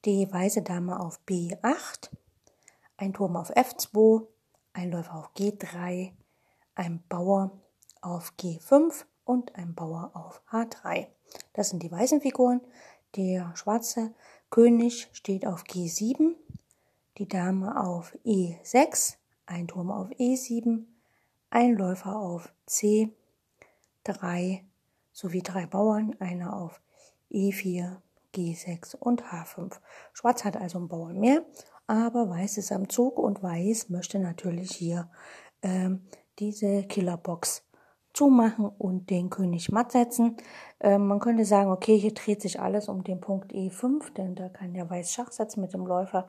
die 0.05 0.33
weiße 0.33 0.63
Dame 0.63 1.01
auf 1.01 1.19
B8, 1.27 2.11
ein 2.97 3.13
Turm 3.13 3.37
auf 3.37 3.51
F2, 3.51 4.25
ein 4.73 4.93
Läufer 4.93 5.17
auf 5.17 5.31
G3, 5.37 6.13
ein 6.77 7.03
Bauer 7.09 7.59
auf 8.03 8.35
G5 8.39 9.07
und 9.25 9.53
ein 9.57 9.75
Bauer 9.75 10.13
auf 10.15 10.41
H3. 10.53 11.09
Das 11.53 11.71
sind 11.71 11.83
die 11.83 11.91
weißen 11.91 12.21
Figuren. 12.21 12.61
Der 13.17 13.51
schwarze 13.57 14.15
König 14.51 15.09
steht 15.11 15.45
auf 15.45 15.65
G7, 15.65 16.37
die 17.19 17.27
Dame 17.27 17.85
auf 17.85 18.17
E6, 18.25 19.17
ein 19.47 19.67
Turm 19.67 19.91
auf 19.91 20.09
E7, 20.11 20.85
ein 21.51 21.75
Läufer 21.75 22.15
auf 22.15 22.53
C 22.67 23.11
drei 24.07 24.65
sowie 25.13 25.43
drei 25.43 25.67
Bauern, 25.67 26.15
einer 26.19 26.57
auf 26.57 26.81
E4, 27.31 27.97
G6 28.35 28.97
und 28.97 29.25
H5. 29.25 29.81
Schwarz 30.13 30.45
hat 30.45 30.57
also 30.57 30.79
einen 30.79 30.89
Bauern 30.89 31.19
mehr, 31.19 31.45
aber 31.87 32.29
Weiß 32.29 32.59
ist 32.59 32.73
am 32.73 32.89
Zug 32.89 33.19
und 33.19 33.43
Weiß 33.43 33.89
möchte 33.89 34.19
natürlich 34.19 34.73
hier 34.73 35.11
ähm, 35.63 36.03
diese 36.39 36.85
Killerbox 36.85 37.67
zumachen 38.13 38.67
und 38.79 39.11
den 39.11 39.29
König 39.29 39.71
matt 39.71 39.93
setzen. 39.93 40.37
Ähm, 40.81 41.07
man 41.07 41.21
könnte 41.21 41.45
sagen, 41.45 41.71
okay, 41.71 41.99
hier 41.99 42.15
dreht 42.15 42.41
sich 42.41 42.61
alles 42.61 42.89
um 42.89 43.05
den 43.05 43.21
Punkt 43.21 43.53
E5, 43.53 44.13
denn 44.15 44.35
da 44.35 44.49
kann 44.49 44.73
der 44.73 44.89
Weiß 44.89 45.13
Schach 45.13 45.33
setzen 45.33 45.61
mit 45.61 45.75
dem 45.75 45.87
Läufer. 45.87 46.27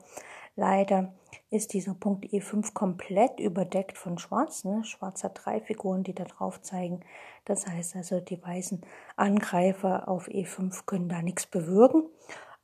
Leider 0.58 1.12
ist 1.50 1.72
dieser 1.72 1.94
Punkt 1.94 2.24
E5 2.32 2.74
komplett 2.74 3.38
überdeckt 3.38 3.96
von 3.96 4.18
Schwarz. 4.18 4.64
Ne? 4.64 4.82
Schwarz 4.82 5.22
hat 5.22 5.40
drei 5.44 5.60
Figuren, 5.60 6.02
die 6.02 6.16
da 6.16 6.24
drauf 6.24 6.60
zeigen. 6.62 6.98
Das 7.44 7.68
heißt 7.68 7.94
also, 7.94 8.18
die 8.18 8.42
weißen 8.42 8.80
Angreifer 9.14 10.08
auf 10.08 10.26
E5 10.26 10.84
können 10.84 11.08
da 11.08 11.22
nichts 11.22 11.46
bewirken. 11.46 12.02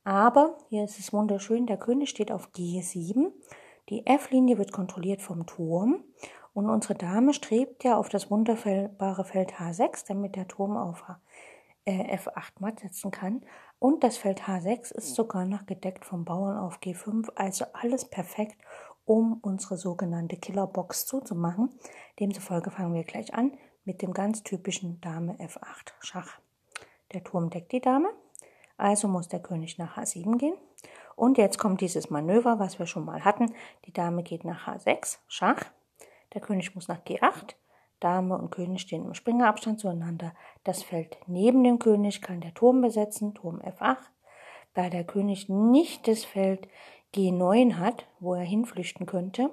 Aber 0.03 0.59
hier 0.71 0.83
ist 0.83 0.99
es 0.99 1.13
wunderschön, 1.13 1.67
der 1.67 1.77
König 1.77 2.11
steht 2.11 2.33
auf 2.33 2.49
G7. 2.49 3.31
Die 3.91 4.05
F-Linie 4.09 4.59
wird 4.59 4.73
kontrolliert 4.73 5.23
vom 5.23 5.47
Turm. 5.47 6.03
Und 6.53 6.69
unsere 6.69 6.97
Dame 6.97 7.33
strebt 7.33 7.85
ja 7.85 7.97
auf 7.97 8.09
das 8.09 8.29
wunderbare 8.29 9.25
Feld 9.25 9.53
H6, 9.53 10.05
damit 10.09 10.35
der 10.35 10.49
Turm 10.49 10.77
auf 10.77 11.05
äh, 11.85 12.17
F8 12.17 12.53
matt 12.61 12.81
setzen 12.81 13.11
kann. 13.11 13.43
Und 13.79 14.05
das 14.05 14.17
Feld 14.17 14.43
H6 14.43 14.93
ist 14.95 15.15
sogar 15.15 15.45
noch 15.45 15.67
gedeckt 15.67 16.05
vom 16.05 16.25
Bauern 16.25 16.59
auf 16.59 16.79
G5. 16.81 17.31
Also 17.35 17.67
alles 17.73 18.05
perfekt, 18.05 18.57
um 19.05 19.39
unsere 19.43 19.77
sogenannte 19.77 20.37
Killerbox 20.37 21.07
zuzumachen. 21.07 21.71
Demzufolge 22.19 22.71
fangen 22.71 22.95
wir 22.95 23.05
gleich 23.05 23.35
an 23.35 23.53
mit 23.85 24.03
dem 24.03 24.13
ganz 24.13 24.43
typischen 24.43 25.01
Dame 25.01 25.35
F8 25.35 25.93
Schach. 26.01 26.39
Der 27.13 27.23
Turm 27.23 27.51
deckt 27.51 27.73
die 27.73 27.81
Dame, 27.81 28.09
also 28.77 29.09
muss 29.09 29.29
der 29.29 29.41
König 29.41 29.79
nach 29.79 29.99
H7 29.99 30.39
gehen. 30.39 30.57
Und 31.17 31.39
jetzt 31.39 31.59
kommt 31.59 31.81
dieses 31.81 32.11
Manöver, 32.11 32.59
was 32.59 32.79
wir 32.79 32.87
schon 32.87 33.05
mal 33.05 33.25
hatten. 33.25 33.55
Die 33.85 33.93
Dame 33.93 34.23
geht 34.23 34.45
nach 34.45 34.67
H6 34.67 35.19
Schach, 35.29 35.65
der 36.33 36.41
König 36.41 36.75
muss 36.75 36.89
nach 36.89 37.05
G8, 37.05 37.55
Dame 38.05 38.37
und 38.37 38.51
König 38.51 38.83
stehen 38.83 39.07
im 39.07 39.15
Springerabstand 39.15 39.81
zueinander. 39.81 40.35
Das 40.63 40.83
Feld 40.83 41.17
neben 41.27 41.65
dem 41.65 41.79
König 41.79 42.21
kann 42.21 42.43
der 42.43 42.53
Turm 42.53 42.83
besetzen, 42.83 43.35
Turm 43.35 43.61
F8. 43.61 43.97
Da 44.75 44.91
der 44.91 45.05
König 45.05 45.49
nicht 45.49 46.07
das 46.07 46.25
Feld 46.25 46.69
G9 47.15 47.79
hat, 47.79 48.07
wo 48.21 48.35
er 48.35 48.43
hinflüchten 48.43 49.07
könnte, 49.07 49.51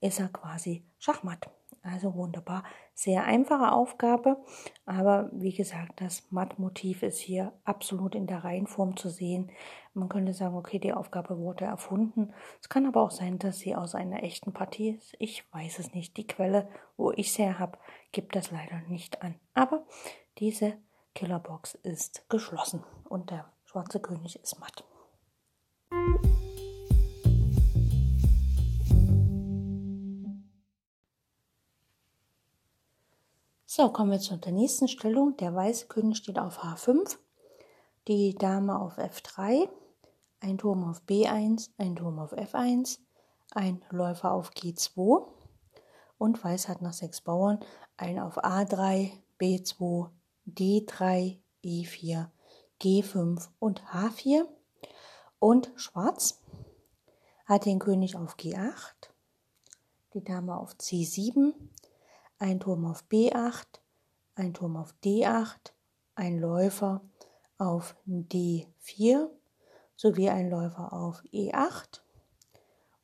ist 0.00 0.20
er 0.20 0.28
quasi 0.28 0.84
Schachmatt. 0.98 1.50
Also 1.82 2.14
wunderbar. 2.14 2.64
Sehr 2.94 3.24
einfache 3.24 3.72
Aufgabe, 3.72 4.36
aber 4.84 5.30
wie 5.32 5.54
gesagt, 5.54 6.00
das 6.00 6.30
Mattmotiv 6.30 7.02
ist 7.02 7.18
hier 7.18 7.52
absolut 7.64 8.14
in 8.14 8.26
der 8.26 8.44
Reihenform 8.44 8.96
zu 8.96 9.08
sehen. 9.08 9.50
Man 9.94 10.08
könnte 10.08 10.32
sagen, 10.32 10.56
okay, 10.56 10.78
die 10.78 10.92
Aufgabe 10.92 11.38
wurde 11.38 11.64
erfunden. 11.64 12.34
Es 12.60 12.68
kann 12.68 12.86
aber 12.86 13.02
auch 13.02 13.10
sein, 13.10 13.38
dass 13.38 13.58
sie 13.58 13.74
aus 13.74 13.94
einer 13.94 14.22
echten 14.22 14.52
Partie 14.52 14.90
ist. 14.90 15.14
Ich 15.18 15.44
weiß 15.52 15.78
es 15.78 15.94
nicht. 15.94 16.16
Die 16.16 16.26
Quelle, 16.26 16.68
wo 16.96 17.12
ich 17.12 17.32
sie 17.32 17.54
habe, 17.54 17.78
gibt 18.12 18.34
das 18.36 18.50
leider 18.50 18.80
nicht 18.88 19.22
an. 19.22 19.36
Aber 19.54 19.86
diese 20.38 20.78
Killerbox 21.14 21.74
ist 21.74 22.28
geschlossen 22.28 22.84
und 23.08 23.30
der 23.30 23.52
schwarze 23.64 24.00
König 24.00 24.40
ist 24.40 24.58
matt. 24.60 24.84
So, 33.80 33.90
kommen 33.90 34.10
wir 34.10 34.18
zur 34.18 34.40
nächsten 34.50 34.88
Stellung. 34.88 35.36
Der 35.36 35.54
weiße 35.54 35.86
König 35.86 36.16
steht 36.16 36.40
auf 36.40 36.64
H5, 36.64 37.16
die 38.08 38.34
Dame 38.34 38.76
auf 38.76 38.98
F3, 38.98 39.68
ein 40.40 40.58
Turm 40.58 40.82
auf 40.82 41.02
B1, 41.04 41.70
ein 41.78 41.94
Turm 41.94 42.18
auf 42.18 42.32
F1, 42.32 42.98
ein 43.52 43.84
Läufer 43.90 44.32
auf 44.32 44.50
G2 44.50 45.28
und 46.18 46.42
Weiß 46.42 46.66
hat 46.66 46.82
noch 46.82 46.92
sechs 46.92 47.20
Bauern, 47.20 47.60
ein 47.96 48.18
auf 48.18 48.42
A3, 48.42 49.12
B2, 49.38 50.08
D3, 50.48 51.38
E4, 51.62 52.26
G5 52.82 53.48
und 53.60 53.80
H4 53.92 54.44
und 55.38 55.70
Schwarz 55.76 56.42
hat 57.46 57.64
den 57.64 57.78
König 57.78 58.16
auf 58.16 58.34
G8, 58.34 59.12
die 60.14 60.24
Dame 60.24 60.58
auf 60.58 60.72
C7, 60.72 61.52
ein 62.38 62.60
Turm 62.60 62.84
auf 62.84 63.04
B8, 63.10 63.66
ein 64.34 64.54
Turm 64.54 64.76
auf 64.76 64.94
D8, 65.04 65.72
ein 66.14 66.38
Läufer 66.38 67.00
auf 67.58 67.96
D4 68.06 69.28
sowie 69.96 70.30
ein 70.30 70.48
Läufer 70.48 70.92
auf 70.92 71.22
E8 71.32 72.00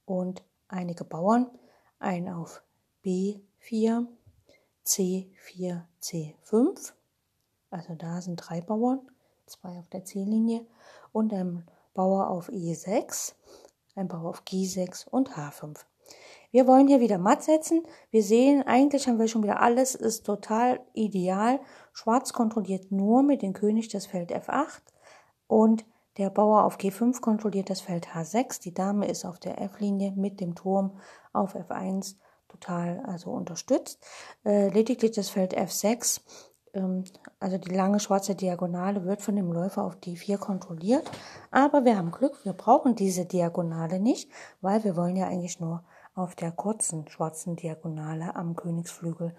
und 0.05 0.45
einige 0.69 1.05
Bauern, 1.05 1.51
ein 1.99 2.29
auf 2.29 2.63
B4, 3.05 4.07
C4, 4.87 5.83
C5 6.01 6.93
Also 7.71 7.95
da 7.97 8.21
sind 8.21 8.37
drei 8.37 8.61
Bauern, 8.61 9.01
zwei 9.47 9.79
auf 9.79 9.89
der 9.89 10.05
C-Linie 10.05 10.65
und 11.13 11.33
ein 11.33 11.67
Bauer 11.95 12.29
auf 12.29 12.49
E6, 12.49 13.35
ein 13.97 14.09
Bauer 14.09 14.31
auf 14.31 14.43
G6 14.43 15.09
und 15.09 15.31
H5. 15.31 15.85
Wir 16.55 16.69
wollen 16.69 16.87
hier 16.87 17.01
wieder 17.01 17.19
matt 17.19 17.43
setzen. 17.43 17.83
Wir 18.13 18.23
sehen, 18.23 18.63
eigentlich 18.63 19.09
haben 19.09 19.19
wir 19.19 19.27
schon 19.27 19.43
wieder 19.43 19.61
alles, 19.61 19.97
ist 19.97 20.25
total 20.25 20.79
ideal. 20.93 21.59
Schwarz 21.93 22.33
kontrolliert 22.33 22.93
nur 22.93 23.25
mit 23.25 23.43
dem 23.43 23.55
König 23.55 23.89
das 23.89 24.07
Feld 24.07 24.31
F8 24.31 24.83
und 25.49 25.85
der 26.17 26.31
Bauer 26.31 26.63
auf 26.63 26.79
G5 26.79 27.21
kontrolliert 27.21 27.71
das 27.71 27.81
Feld 27.81 28.07
H6. 28.15 28.63
Die 28.63 28.73
Dame 28.73 29.09
ist 29.09 29.25
auf 29.25 29.41
der 29.41 29.61
F-Linie 29.61 30.13
mit 30.13 30.41
dem 30.41 30.55
Turm 30.55 30.93
auf 31.33 31.57
F1 31.57 32.15
total 32.47 33.03
also 33.05 33.33
unterstützt. 33.33 33.99
Äh, 34.45 34.69
lediglich 34.69 35.11
das 35.11 35.31
Feld 35.31 35.59
F6, 35.59 36.21
ähm, 36.75 37.03
also 37.41 37.59
die 37.59 37.75
lange 37.75 37.99
schwarze 37.99 38.37
Diagonale, 38.37 39.05
wird 39.05 39.23
von 39.23 39.35
dem 39.35 39.51
Läufer 39.51 39.83
auf 39.83 39.97
D4 39.97 40.39
kontrolliert. 40.39 41.11
Aber 41.51 41.85
wir 41.85 41.99
haben 41.99 42.13
Glück, 42.13 42.45
wir 42.45 42.53
brauchen 42.53 42.95
diese 42.95 43.25
Diagonale 43.25 43.99
nicht, 43.99 44.31
weil 44.61 44.85
wir 44.85 44.95
wollen 44.95 45.17
ja 45.17 45.27
eigentlich 45.27 45.59
nur 45.59 45.83
auf 46.15 46.35
der 46.35 46.53
kurzen 46.53 47.09
schwarzen 47.09 47.57
Diagonale 47.57 48.37
am 48.37 48.55
Königsflügel 48.57 49.35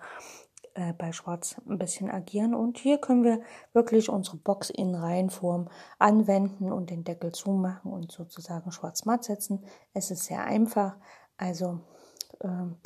äh, 0.73 0.93
bei 0.93 1.13
Schwarz 1.13 1.55
ein 1.67 1.77
bisschen 1.77 2.11
agieren. 2.11 2.53
Und 2.53 2.77
hier 2.77 2.97
können 2.97 3.23
wir 3.23 3.41
wirklich 3.73 4.09
unsere 4.09 4.37
Box 4.37 4.69
in 4.69 4.93
Reihenform 4.93 5.69
anwenden 5.99 6.71
und 6.71 6.89
den 6.89 7.03
Deckel 7.03 7.31
zumachen 7.31 7.91
und 7.91 8.11
sozusagen 8.11 8.71
schwarz 8.71 9.05
matt 9.05 9.23
setzen. 9.23 9.63
Es 9.93 10.11
ist 10.11 10.25
sehr 10.25 10.43
einfach. 10.43 10.97
Also 11.37 11.79
ähm, 12.41 12.77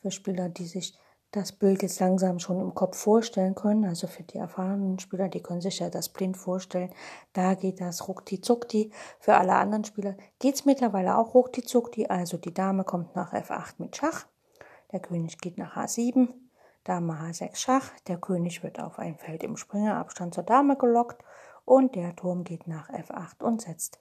für 0.00 0.10
Spieler, 0.10 0.48
die 0.48 0.66
sich 0.66 0.98
das 1.36 1.52
Bild 1.52 1.82
jetzt 1.82 2.00
langsam 2.00 2.38
schon 2.38 2.60
im 2.60 2.74
Kopf 2.74 2.96
vorstellen 2.96 3.54
können. 3.54 3.84
Also 3.84 4.06
für 4.06 4.22
die 4.22 4.38
erfahrenen 4.38 4.98
Spieler, 4.98 5.28
die 5.28 5.42
können 5.42 5.60
sich 5.60 5.80
ja 5.80 5.90
das 5.90 6.08
blind 6.08 6.36
vorstellen. 6.36 6.90
Da 7.32 7.54
geht 7.54 7.80
das 7.80 8.08
ruckti 8.08 8.40
zuckti. 8.40 8.92
Für 9.18 9.34
alle 9.36 9.54
anderen 9.54 9.84
Spieler 9.84 10.16
geht 10.38 10.54
es 10.54 10.64
mittlerweile 10.64 11.18
auch 11.18 11.34
ruckti 11.34 11.62
zuckti. 11.62 12.06
Also 12.06 12.36
die 12.36 12.54
Dame 12.54 12.84
kommt 12.84 13.16
nach 13.16 13.32
F8 13.32 13.74
mit 13.78 13.96
Schach. 13.96 14.26
Der 14.92 15.00
König 15.00 15.38
geht 15.38 15.58
nach 15.58 15.76
H7. 15.76 16.28
Dame 16.84 17.14
H6 17.14 17.56
Schach. 17.56 17.90
Der 18.06 18.18
König 18.18 18.62
wird 18.62 18.80
auf 18.80 18.98
ein 18.98 19.18
Feld 19.18 19.42
im 19.42 19.56
Springerabstand 19.56 20.34
zur 20.34 20.44
Dame 20.44 20.76
gelockt. 20.76 21.22
Und 21.64 21.96
der 21.96 22.14
Turm 22.14 22.44
geht 22.44 22.68
nach 22.68 22.90
F8 22.90 23.42
und 23.42 23.62
setzt 23.62 23.98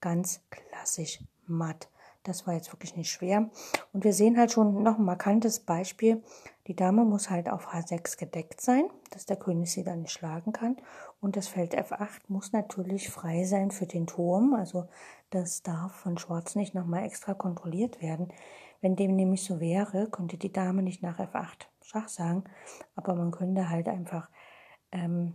ganz 0.00 0.42
klassisch 0.50 1.20
matt. 1.46 1.88
Das 2.24 2.46
war 2.46 2.54
jetzt 2.54 2.72
wirklich 2.72 2.96
nicht 2.96 3.10
schwer. 3.10 3.50
Und 3.92 4.02
wir 4.02 4.14
sehen 4.14 4.38
halt 4.38 4.50
schon 4.50 4.82
noch 4.82 4.98
ein 4.98 5.04
markantes 5.04 5.60
Beispiel. 5.60 6.22
Die 6.66 6.74
Dame 6.74 7.04
muss 7.04 7.28
halt 7.28 7.50
auf 7.50 7.68
H6 7.68 8.18
gedeckt 8.18 8.62
sein, 8.62 8.84
dass 9.10 9.26
der 9.26 9.36
König 9.36 9.70
sie 9.70 9.84
dann 9.84 10.00
nicht 10.00 10.12
schlagen 10.12 10.52
kann. 10.52 10.78
Und 11.20 11.36
das 11.36 11.48
Feld 11.48 11.76
F8 11.76 12.22
muss 12.28 12.52
natürlich 12.52 13.10
frei 13.10 13.44
sein 13.44 13.70
für 13.70 13.86
den 13.86 14.06
Turm. 14.06 14.54
Also 14.54 14.88
das 15.30 15.62
darf 15.62 15.92
von 15.92 16.16
Schwarz 16.16 16.54
nicht 16.54 16.74
nochmal 16.74 17.04
extra 17.04 17.34
kontrolliert 17.34 18.00
werden. 18.00 18.32
Wenn 18.80 18.96
dem 18.96 19.14
nämlich 19.16 19.44
so 19.44 19.60
wäre, 19.60 20.08
könnte 20.10 20.38
die 20.38 20.52
Dame 20.52 20.82
nicht 20.82 21.02
nach 21.02 21.18
F8 21.18 21.66
Schach 21.82 22.08
sagen. 22.08 22.44
Aber 22.96 23.14
man 23.14 23.32
könnte 23.32 23.68
halt 23.68 23.88
einfach, 23.88 24.30
ähm, 24.92 25.34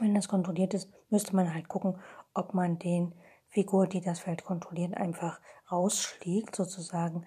wenn 0.00 0.14
das 0.14 0.28
kontrolliert 0.28 0.72
ist, 0.72 0.90
müsste 1.10 1.36
man 1.36 1.52
halt 1.52 1.68
gucken, 1.68 1.98
ob 2.32 2.54
man 2.54 2.78
den 2.78 3.12
Figur, 3.52 3.86
die 3.86 4.00
das 4.00 4.20
Feld 4.20 4.44
kontrolliert, 4.44 4.96
einfach 4.96 5.38
rausschlägt, 5.70 6.56
sozusagen 6.56 7.26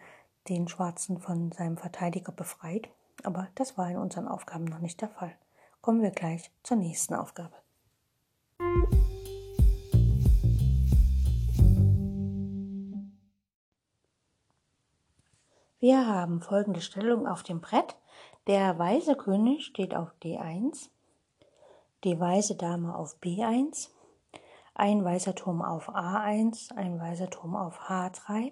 den 0.50 0.68
Schwarzen 0.68 1.20
von 1.20 1.52
seinem 1.52 1.78
Verteidiger 1.78 2.32
befreit. 2.32 2.90
Aber 3.24 3.48
das 3.54 3.78
war 3.78 3.92
in 3.92 3.98
unseren 3.98 4.28
Aufgaben 4.28 4.66
noch 4.66 4.80
nicht 4.80 5.00
der 5.02 5.10
Fall. 5.10 5.36
Kommen 5.82 6.02
wir 6.02 6.10
gleich 6.10 6.50
zur 6.64 6.78
nächsten 6.78 7.14
Aufgabe. 7.14 7.54
Wir 15.80 16.08
haben 16.08 16.42
folgende 16.42 16.82
Stellung 16.82 17.28
auf 17.28 17.44
dem 17.44 17.62
Brett. 17.62 17.96
Der 18.48 18.80
weiße 18.80 19.16
König 19.16 19.64
steht 19.64 19.94
auf 19.94 20.10
D1, 20.24 20.90
die 22.04 22.20
weiße 22.20 22.56
Dame 22.56 22.96
auf 22.96 23.18
B1, 23.22 23.90
ein 24.76 25.04
weißer 25.04 25.34
Turm 25.36 25.62
auf 25.62 25.90
A1, 25.90 26.76
ein 26.76 27.00
weißer 27.00 27.30
Turm 27.30 27.56
auf 27.56 27.80
H3, 27.90 28.52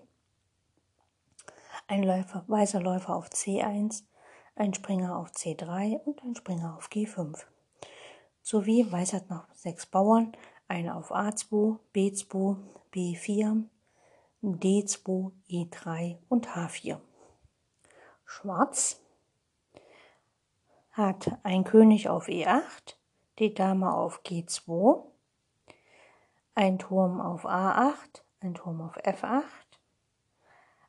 ein 1.88 2.04
Läufer, 2.04 2.46
weißer 2.48 2.82
Läufer 2.82 3.16
auf 3.16 3.28
C1, 3.30 4.04
ein 4.56 4.74
Springer 4.74 5.18
auf 5.18 5.32
C3 5.32 6.00
und 6.00 6.24
ein 6.24 6.36
Springer 6.36 6.78
auf 6.78 6.88
G5. 6.88 7.46
Sowie 8.42 8.90
weiß 8.90 9.14
hat 9.14 9.30
noch 9.30 9.46
sechs 9.54 9.86
Bauern, 9.86 10.32
eine 10.70 10.96
auf 10.96 11.12
A2, 11.12 11.78
B2, 11.94 12.58
B4, 12.94 13.64
D2, 14.42 15.32
E3 15.50 16.18
und 16.30 16.48
H4. 16.48 17.00
Schwarz 18.24 19.02
hat 20.92 21.38
ein 21.44 21.66
König 21.66 22.08
auf 22.08 22.28
E8, 22.28 22.96
die 23.40 23.54
Dame 23.54 23.94
auf 23.94 24.22
G2, 24.24 25.12
ein 26.56 26.80
Turm 26.80 27.20
auf 27.20 27.46
A8, 27.46 28.22
ein 28.42 28.54
Turm 28.54 28.82
auf 28.82 28.98
F8, 28.98 29.44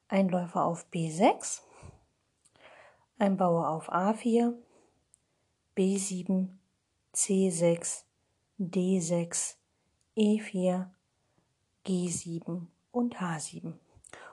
ein 0.09 0.29
Läufer 0.29 0.65
auf 0.65 0.87
B6, 0.93 1.63
ein 3.19 3.37
Bauer 3.37 3.69
auf 3.69 3.93
A4, 3.93 4.55
B7, 5.77 6.49
C6, 7.15 8.05
D6, 8.61 9.55
E4, 10.17 10.87
G7 11.87 12.67
und 12.93 13.17
H7. 13.17 13.75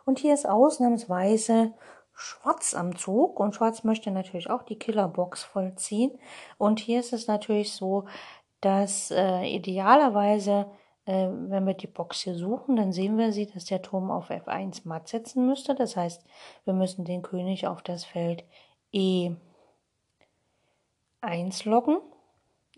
Und 0.05 0.19
hier 0.19 0.33
ist 0.33 0.47
ausnahmsweise 0.47 1.73
Schwarz 2.13 2.73
am 2.73 2.97
Zug 2.97 3.39
und 3.39 3.55
Schwarz 3.55 3.83
möchte 3.83 4.11
natürlich 4.11 4.49
auch 4.49 4.63
die 4.63 4.77
Killerbox 4.77 5.43
vollziehen. 5.43 6.11
Und 6.57 6.79
hier 6.79 6.99
ist 6.99 7.13
es 7.13 7.27
natürlich 7.27 7.73
so, 7.73 8.05
dass 8.59 9.09
äh, 9.11 9.43
idealerweise 9.45 10.69
äh, 11.05 11.27
wenn 11.29 11.65
wir 11.65 11.73
die 11.73 11.87
Box 11.87 12.21
hier 12.21 12.35
suchen, 12.35 12.75
dann 12.75 12.91
sehen 12.91 13.17
wir 13.17 13.31
sie, 13.31 13.47
dass 13.47 13.65
der 13.65 13.81
Turm 13.81 14.11
auf 14.11 14.29
F1 14.29 14.81
matt 14.83 15.07
setzen 15.07 15.47
müsste. 15.47 15.75
Das 15.75 15.95
heißt, 15.97 16.23
wir 16.65 16.73
müssen 16.73 17.05
den 17.05 17.21
König 17.21 17.67
auf 17.67 17.81
das 17.81 18.05
Feld 18.05 18.43
E1 18.93 19.37
loggen 21.67 21.97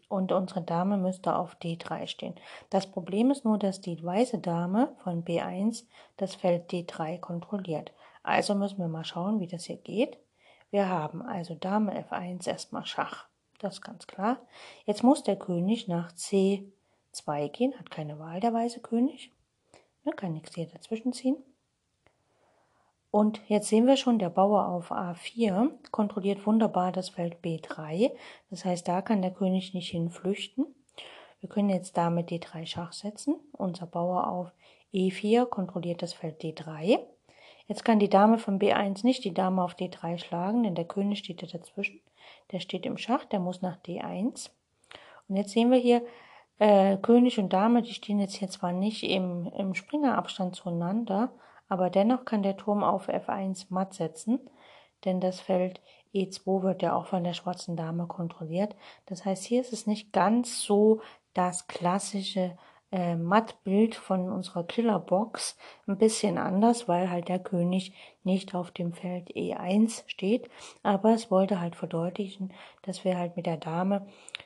und 0.07 0.31
unsere 0.31 0.61
Dame 0.61 0.97
müsste 0.97 1.35
auf 1.35 1.55
D3 1.55 2.07
stehen. 2.07 2.35
Das 2.69 2.87
Problem 2.87 3.31
ist 3.31 3.45
nur, 3.45 3.57
dass 3.57 3.81
die 3.81 4.01
weiße 4.03 4.39
Dame 4.39 4.95
von 5.03 5.25
B1 5.25 5.85
das 6.17 6.35
Feld 6.35 6.71
D3 6.71 7.19
kontrolliert. 7.19 7.91
Also 8.21 8.55
müssen 8.55 8.77
wir 8.77 8.87
mal 8.87 9.05
schauen, 9.05 9.39
wie 9.39 9.47
das 9.47 9.65
hier 9.65 9.77
geht. 9.77 10.17
Wir 10.71 10.87
haben 10.87 11.21
also 11.21 11.55
Dame 11.55 12.05
F1 12.09 12.47
erstmal 12.47 12.85
Schach. 12.85 13.27
Das 13.59 13.75
ist 13.75 13.81
ganz 13.81 14.07
klar. 14.07 14.37
Jetzt 14.85 15.03
muss 15.03 15.23
der 15.23 15.35
König 15.35 15.87
nach 15.87 16.11
C 16.13 16.71
2 17.13 17.47
gehen, 17.49 17.73
hat 17.79 17.89
keine 17.89 18.19
Wahl, 18.19 18.39
der 18.39 18.53
weiße 18.53 18.81
König. 18.81 19.31
Ne, 20.03 20.11
kann 20.13 20.33
nichts 20.33 20.55
hier 20.55 20.67
dazwischen 20.67 21.13
ziehen. 21.13 21.37
Und 23.11 23.41
jetzt 23.47 23.67
sehen 23.67 23.85
wir 23.85 23.95
schon, 23.95 24.17
der 24.17 24.31
Bauer 24.31 24.67
auf 24.67 24.91
A4 24.91 25.69
kontrolliert 25.91 26.47
wunderbar 26.47 26.91
das 26.91 27.09
Feld 27.09 27.37
B3. 27.43 28.11
Das 28.49 28.65
heißt, 28.65 28.87
da 28.87 29.03
kann 29.03 29.21
der 29.21 29.31
König 29.31 29.75
nicht 29.75 29.91
hinflüchten. 29.91 30.65
Wir 31.39 31.47
können 31.47 31.69
jetzt 31.69 31.95
damit 31.95 32.29
D3 32.29 32.65
Schach 32.65 32.91
setzen. 32.91 33.35
Unser 33.51 33.85
Bauer 33.85 34.27
auf 34.27 34.51
E4 34.93 35.45
kontrolliert 35.45 36.01
das 36.01 36.13
Feld 36.13 36.41
D3. 36.41 36.99
Jetzt 37.67 37.85
kann 37.85 37.99
die 37.99 38.09
Dame 38.09 38.39
von 38.39 38.59
B1 38.59 39.05
nicht 39.05 39.23
die 39.23 39.33
Dame 39.33 39.63
auf 39.63 39.75
D3 39.75 40.17
schlagen, 40.17 40.63
denn 40.63 40.73
der 40.73 40.85
König 40.85 41.19
steht 41.19 41.41
ja 41.41 41.47
dazwischen. 41.47 42.01
Der 42.51 42.59
steht 42.59 42.85
im 42.85 42.97
Schach, 42.97 43.25
der 43.25 43.39
muss 43.39 43.61
nach 43.61 43.77
D1. 43.77 44.49
Und 45.27 45.35
jetzt 45.35 45.51
sehen 45.51 45.69
wir 45.69 45.77
hier, 45.77 46.03
äh, 46.59 46.97
König 46.97 47.39
und 47.39 47.53
Dame, 47.53 47.81
die 47.81 47.93
stehen 47.93 48.19
jetzt 48.19 48.35
hier 48.35 48.49
zwar 48.49 48.71
nicht 48.71 49.03
im, 49.03 49.51
im 49.57 49.73
Springerabstand 49.73 50.55
zueinander, 50.55 51.33
aber 51.67 51.89
dennoch 51.89 52.25
kann 52.25 52.43
der 52.43 52.57
Turm 52.57 52.83
auf 52.83 53.09
F1 53.09 53.67
matt 53.69 53.93
setzen, 53.93 54.39
denn 55.05 55.19
das 55.19 55.39
Feld 55.39 55.81
E2 56.13 56.61
wird 56.61 56.81
ja 56.81 56.95
auch 56.95 57.07
von 57.07 57.23
der 57.23 57.33
schwarzen 57.33 57.75
Dame 57.75 58.07
kontrolliert. 58.07 58.75
Das 59.07 59.25
heißt, 59.25 59.43
hier 59.43 59.61
ist 59.61 59.73
es 59.73 59.87
nicht 59.87 60.13
ganz 60.13 60.61
so 60.61 61.01
das 61.33 61.67
klassische 61.67 62.55
äh, 62.91 63.15
Mattbild 63.15 63.95
von 63.95 64.31
unserer 64.31 64.63
Killerbox 64.63 65.57
ein 65.87 65.97
bisschen 65.97 66.37
anders, 66.37 66.87
weil 66.87 67.09
halt 67.09 67.27
der 67.27 67.39
König 67.39 67.93
nicht 68.23 68.53
auf 68.53 68.69
dem 68.69 68.93
Feld 68.93 69.29
E1 69.35 70.03
steht. 70.05 70.49
Aber 70.83 71.13
es 71.13 71.31
wollte 71.31 71.59
halt 71.59 71.75
verdeutlichen, 71.75 72.53
dass 72.83 73.03
wir 73.03 73.17
halt 73.17 73.35
mit 73.35 73.47
der 73.47 73.57
Dame 73.57 74.05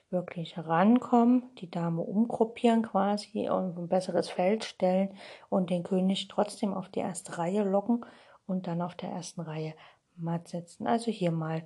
wirklich 0.10 0.58
rankommen, 0.58 1.44
die 1.58 1.70
Dame 1.70 2.02
umgruppieren 2.02 2.84
quasi 2.84 3.50
und 3.50 3.78
ein 3.78 3.88
besseres 3.88 4.30
Feld 4.30 4.64
stellen 4.64 5.14
und 5.50 5.70
den 5.70 5.84
König 5.84 6.28
trotzdem 6.28 6.74
auf 6.74 6.90
die 6.90 7.00
erste 7.00 7.38
Reihe 7.38 7.64
locken 7.64 8.06
und 8.46 8.68
dann 8.68 8.82
auf 8.82 8.96
der 8.96 9.10
ersten 9.10 9.42
Reihe 9.42 9.74
matt 10.16 10.48
setzen. 10.48 10.88
Also 10.88 11.12
hier 11.12 11.32
mal 11.32 11.66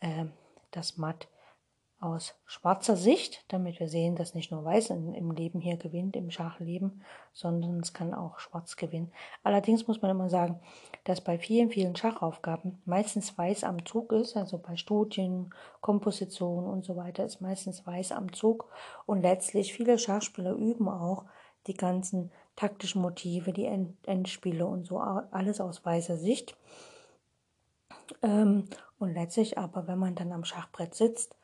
äh, 0.00 0.26
das 0.70 0.96
Matt 0.96 1.28
aus 2.00 2.34
schwarzer 2.46 2.96
Sicht, 2.96 3.44
damit 3.48 3.78
wir 3.78 3.88
sehen, 3.88 4.16
dass 4.16 4.34
nicht 4.34 4.50
nur 4.50 4.64
Weiß 4.64 4.90
im 4.90 5.30
Leben 5.32 5.60
hier 5.60 5.76
gewinnt, 5.76 6.16
im 6.16 6.30
Schachleben, 6.30 7.02
sondern 7.32 7.78
es 7.80 7.92
kann 7.92 8.14
auch 8.14 8.38
Schwarz 8.38 8.76
gewinnen. 8.76 9.12
Allerdings 9.42 9.86
muss 9.86 10.00
man 10.00 10.10
immer 10.10 10.30
sagen, 10.30 10.60
dass 11.04 11.20
bei 11.20 11.38
vielen, 11.38 11.70
vielen 11.70 11.94
Schachaufgaben 11.94 12.80
meistens 12.86 13.36
Weiß 13.36 13.64
am 13.64 13.84
Zug 13.84 14.12
ist, 14.12 14.36
also 14.36 14.58
bei 14.58 14.76
Studien, 14.76 15.54
Komposition 15.80 16.64
und 16.64 16.84
so 16.84 16.96
weiter 16.96 17.24
ist 17.24 17.40
meistens 17.40 17.86
Weiß 17.86 18.12
am 18.12 18.32
Zug 18.32 18.68
und 19.04 19.20
letztlich 19.20 19.74
viele 19.74 19.98
Schachspieler 19.98 20.52
üben 20.52 20.88
auch 20.88 21.24
die 21.66 21.74
ganzen 21.74 22.32
taktischen 22.56 23.02
Motive, 23.02 23.52
die 23.52 23.68
Endspiele 24.06 24.66
und 24.66 24.86
so, 24.86 24.98
alles 24.98 25.60
aus 25.60 25.84
weißer 25.84 26.16
Sicht. 26.16 26.56
Ähm, 28.22 28.64
und 28.98 29.14
letztlich 29.14 29.58
aber, 29.58 29.86
wenn 29.86 29.98
man 29.98 30.14
dann 30.14 30.32
am 30.32 30.44
Schachbrett 30.44 30.94
sitzt, 30.94 31.36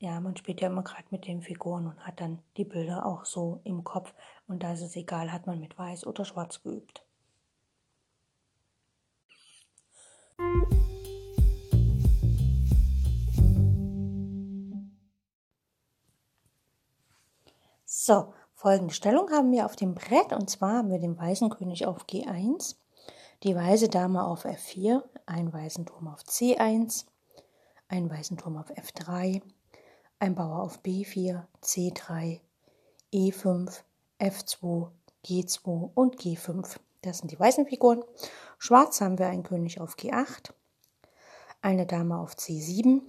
ja, 0.00 0.20
man 0.20 0.36
spielt 0.36 0.60
ja 0.60 0.68
immer 0.68 0.84
gerade 0.84 1.04
mit 1.10 1.26
den 1.26 1.42
Figuren 1.42 1.86
und 1.86 2.06
hat 2.06 2.20
dann 2.20 2.38
die 2.56 2.64
Bilder 2.64 3.04
auch 3.04 3.24
so 3.24 3.60
im 3.64 3.82
Kopf. 3.82 4.14
Und 4.46 4.62
da 4.62 4.72
ist 4.72 4.82
es 4.82 4.94
egal, 4.96 5.32
hat 5.32 5.46
man 5.46 5.58
mit 5.58 5.76
Weiß 5.76 6.06
oder 6.06 6.24
Schwarz 6.24 6.62
geübt. 6.62 7.04
So, 17.84 18.32
folgende 18.54 18.94
Stellung 18.94 19.28
haben 19.30 19.50
wir 19.50 19.66
auf 19.66 19.74
dem 19.74 19.94
Brett. 19.94 20.32
Und 20.32 20.48
zwar 20.48 20.78
haben 20.78 20.90
wir 20.90 21.00
den 21.00 21.18
weißen 21.18 21.50
König 21.50 21.86
auf 21.86 22.04
G1, 22.04 22.76
die 23.42 23.56
weiße 23.56 23.88
Dame 23.88 24.24
auf 24.24 24.44
F4, 24.44 25.02
einen 25.26 25.52
weißen 25.52 25.86
Turm 25.86 26.06
auf 26.06 26.20
C1, 26.22 27.06
einen 27.88 28.08
weißen 28.08 28.36
Turm 28.36 28.56
auf 28.56 28.70
F3, 28.70 29.42
ein 30.18 30.34
Bauer 30.34 30.62
auf 30.62 30.80
B4, 30.82 31.44
C3, 31.62 32.40
E5, 33.12 33.82
F2, 34.18 34.90
G2 35.24 35.90
und 35.94 36.16
G5. 36.16 36.76
Das 37.02 37.18
sind 37.18 37.30
die 37.30 37.38
weißen 37.38 37.66
Figuren. 37.66 38.02
Schwarz 38.58 39.00
haben 39.00 39.18
wir 39.18 39.28
einen 39.28 39.44
König 39.44 39.80
auf 39.80 39.94
G8, 39.96 40.50
eine 41.62 41.86
Dame 41.86 42.18
auf 42.18 42.34
C7, 42.34 43.02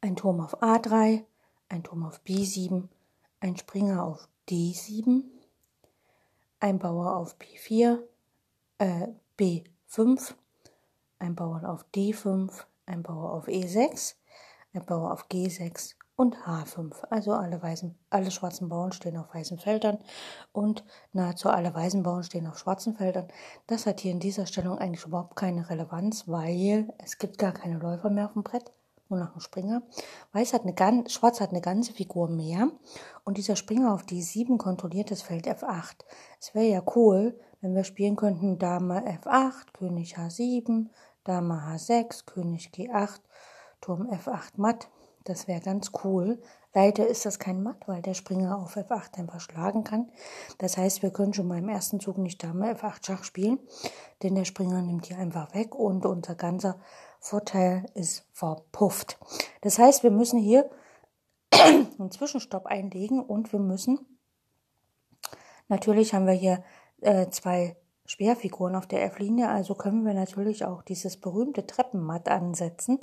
ein 0.00 0.16
Turm 0.16 0.40
auf 0.40 0.62
A3, 0.62 1.24
ein 1.68 1.82
Turm 1.82 2.04
auf 2.04 2.20
B7, 2.26 2.88
ein 3.40 3.56
Springer 3.56 4.04
auf 4.04 4.28
D7, 4.48 5.22
ein 6.60 6.78
Bauer 6.78 7.16
auf 7.16 7.36
B4, 7.38 7.98
äh, 8.78 9.08
B5, 9.38 10.34
ein 11.18 11.34
Bauer 11.34 11.62
auf 11.66 11.84
D5, 11.94 12.64
ein 12.84 13.02
Bauer 13.02 13.32
auf 13.32 13.48
E6, 13.48 14.14
der 14.76 14.82
Bauer 14.82 15.12
auf 15.12 15.26
G6 15.28 15.94
und 16.16 16.36
H5. 16.46 17.04
Also 17.10 17.32
alle, 17.32 17.62
weißen, 17.62 17.94
alle 18.10 18.30
schwarzen 18.30 18.68
Bauern 18.68 18.92
stehen 18.92 19.16
auf 19.16 19.34
weißen 19.34 19.58
Feldern 19.58 19.98
und 20.52 20.84
nahezu 21.12 21.50
alle 21.50 21.74
weißen 21.74 22.02
Bauern 22.02 22.24
stehen 22.24 22.46
auf 22.46 22.58
schwarzen 22.58 22.94
Feldern. 22.94 23.28
Das 23.66 23.86
hat 23.86 24.00
hier 24.00 24.12
in 24.12 24.20
dieser 24.20 24.46
Stellung 24.46 24.78
eigentlich 24.78 25.04
überhaupt 25.04 25.36
keine 25.36 25.68
Relevanz, 25.68 26.28
weil 26.28 26.92
es 26.98 27.18
gibt 27.18 27.38
gar 27.38 27.52
keine 27.52 27.78
Läufer 27.78 28.10
mehr 28.10 28.26
auf 28.26 28.32
dem 28.32 28.42
Brett, 28.42 28.72
nur 29.08 29.18
noch 29.18 29.34
ein 29.34 29.40
Springer. 29.40 29.82
Weiß 30.32 30.52
hat 30.52 30.62
eine 30.62 30.74
ganz, 30.74 31.12
Schwarz 31.12 31.40
hat 31.40 31.50
eine 31.50 31.60
ganze 31.60 31.92
Figur 31.92 32.28
mehr 32.28 32.70
und 33.24 33.36
dieser 33.36 33.56
Springer 33.56 33.92
auf 33.92 34.04
D7 34.04 34.56
kontrolliert 34.58 35.10
das 35.10 35.22
Feld 35.22 35.46
F8. 35.46 36.04
Es 36.40 36.54
wäre 36.54 36.66
ja 36.66 36.82
cool, 36.96 37.38
wenn 37.60 37.74
wir 37.74 37.84
spielen 37.84 38.16
könnten 38.16 38.58
Dame 38.58 39.04
F8, 39.22 39.72
König 39.74 40.16
H7, 40.16 40.86
Dame 41.24 41.54
H6, 41.54 42.24
König 42.24 42.70
G8 42.74 43.20
Turm 43.80 44.08
F8 44.10 44.52
matt. 44.56 44.88
Das 45.24 45.48
wäre 45.48 45.60
ganz 45.60 45.90
cool. 46.04 46.40
Leider 46.72 47.06
ist 47.06 47.26
das 47.26 47.38
kein 47.38 47.62
Matt, 47.62 47.88
weil 47.88 48.00
der 48.00 48.14
Springer 48.14 48.58
auf 48.58 48.76
F8 48.76 49.18
einfach 49.18 49.40
schlagen 49.40 49.82
kann. 49.82 50.12
Das 50.58 50.76
heißt, 50.76 51.02
wir 51.02 51.10
können 51.10 51.34
schon 51.34 51.48
mal 51.48 51.58
im 51.58 51.68
ersten 51.68 51.98
Zug 51.98 52.18
nicht 52.18 52.42
Dame 52.44 52.74
F8 52.74 53.04
Schach 53.04 53.24
spielen, 53.24 53.58
denn 54.22 54.34
der 54.34 54.44
Springer 54.44 54.82
nimmt 54.82 55.06
hier 55.06 55.18
einfach 55.18 55.52
weg 55.54 55.74
und 55.74 56.06
unser 56.06 56.36
ganzer 56.36 56.78
Vorteil 57.18 57.86
ist 57.94 58.24
verpufft. 58.32 59.18
Das 59.62 59.78
heißt, 59.78 60.04
wir 60.04 60.12
müssen 60.12 60.38
hier 60.38 60.70
einen 61.50 62.10
Zwischenstopp 62.10 62.66
einlegen 62.66 63.20
und 63.20 63.52
wir 63.52 63.60
müssen, 63.60 63.98
natürlich 65.68 66.14
haben 66.14 66.26
wir 66.26 66.34
hier 66.34 66.62
äh, 67.00 67.28
zwei 67.30 67.76
Schwerfiguren 68.06 68.76
auf 68.76 68.86
der 68.86 69.04
F-Linie, 69.04 69.48
also 69.48 69.74
können 69.74 70.04
wir 70.04 70.14
natürlich 70.14 70.64
auch 70.64 70.82
dieses 70.82 71.18
berühmte 71.18 71.66
Treppenmatt 71.66 72.28
ansetzen, 72.28 73.00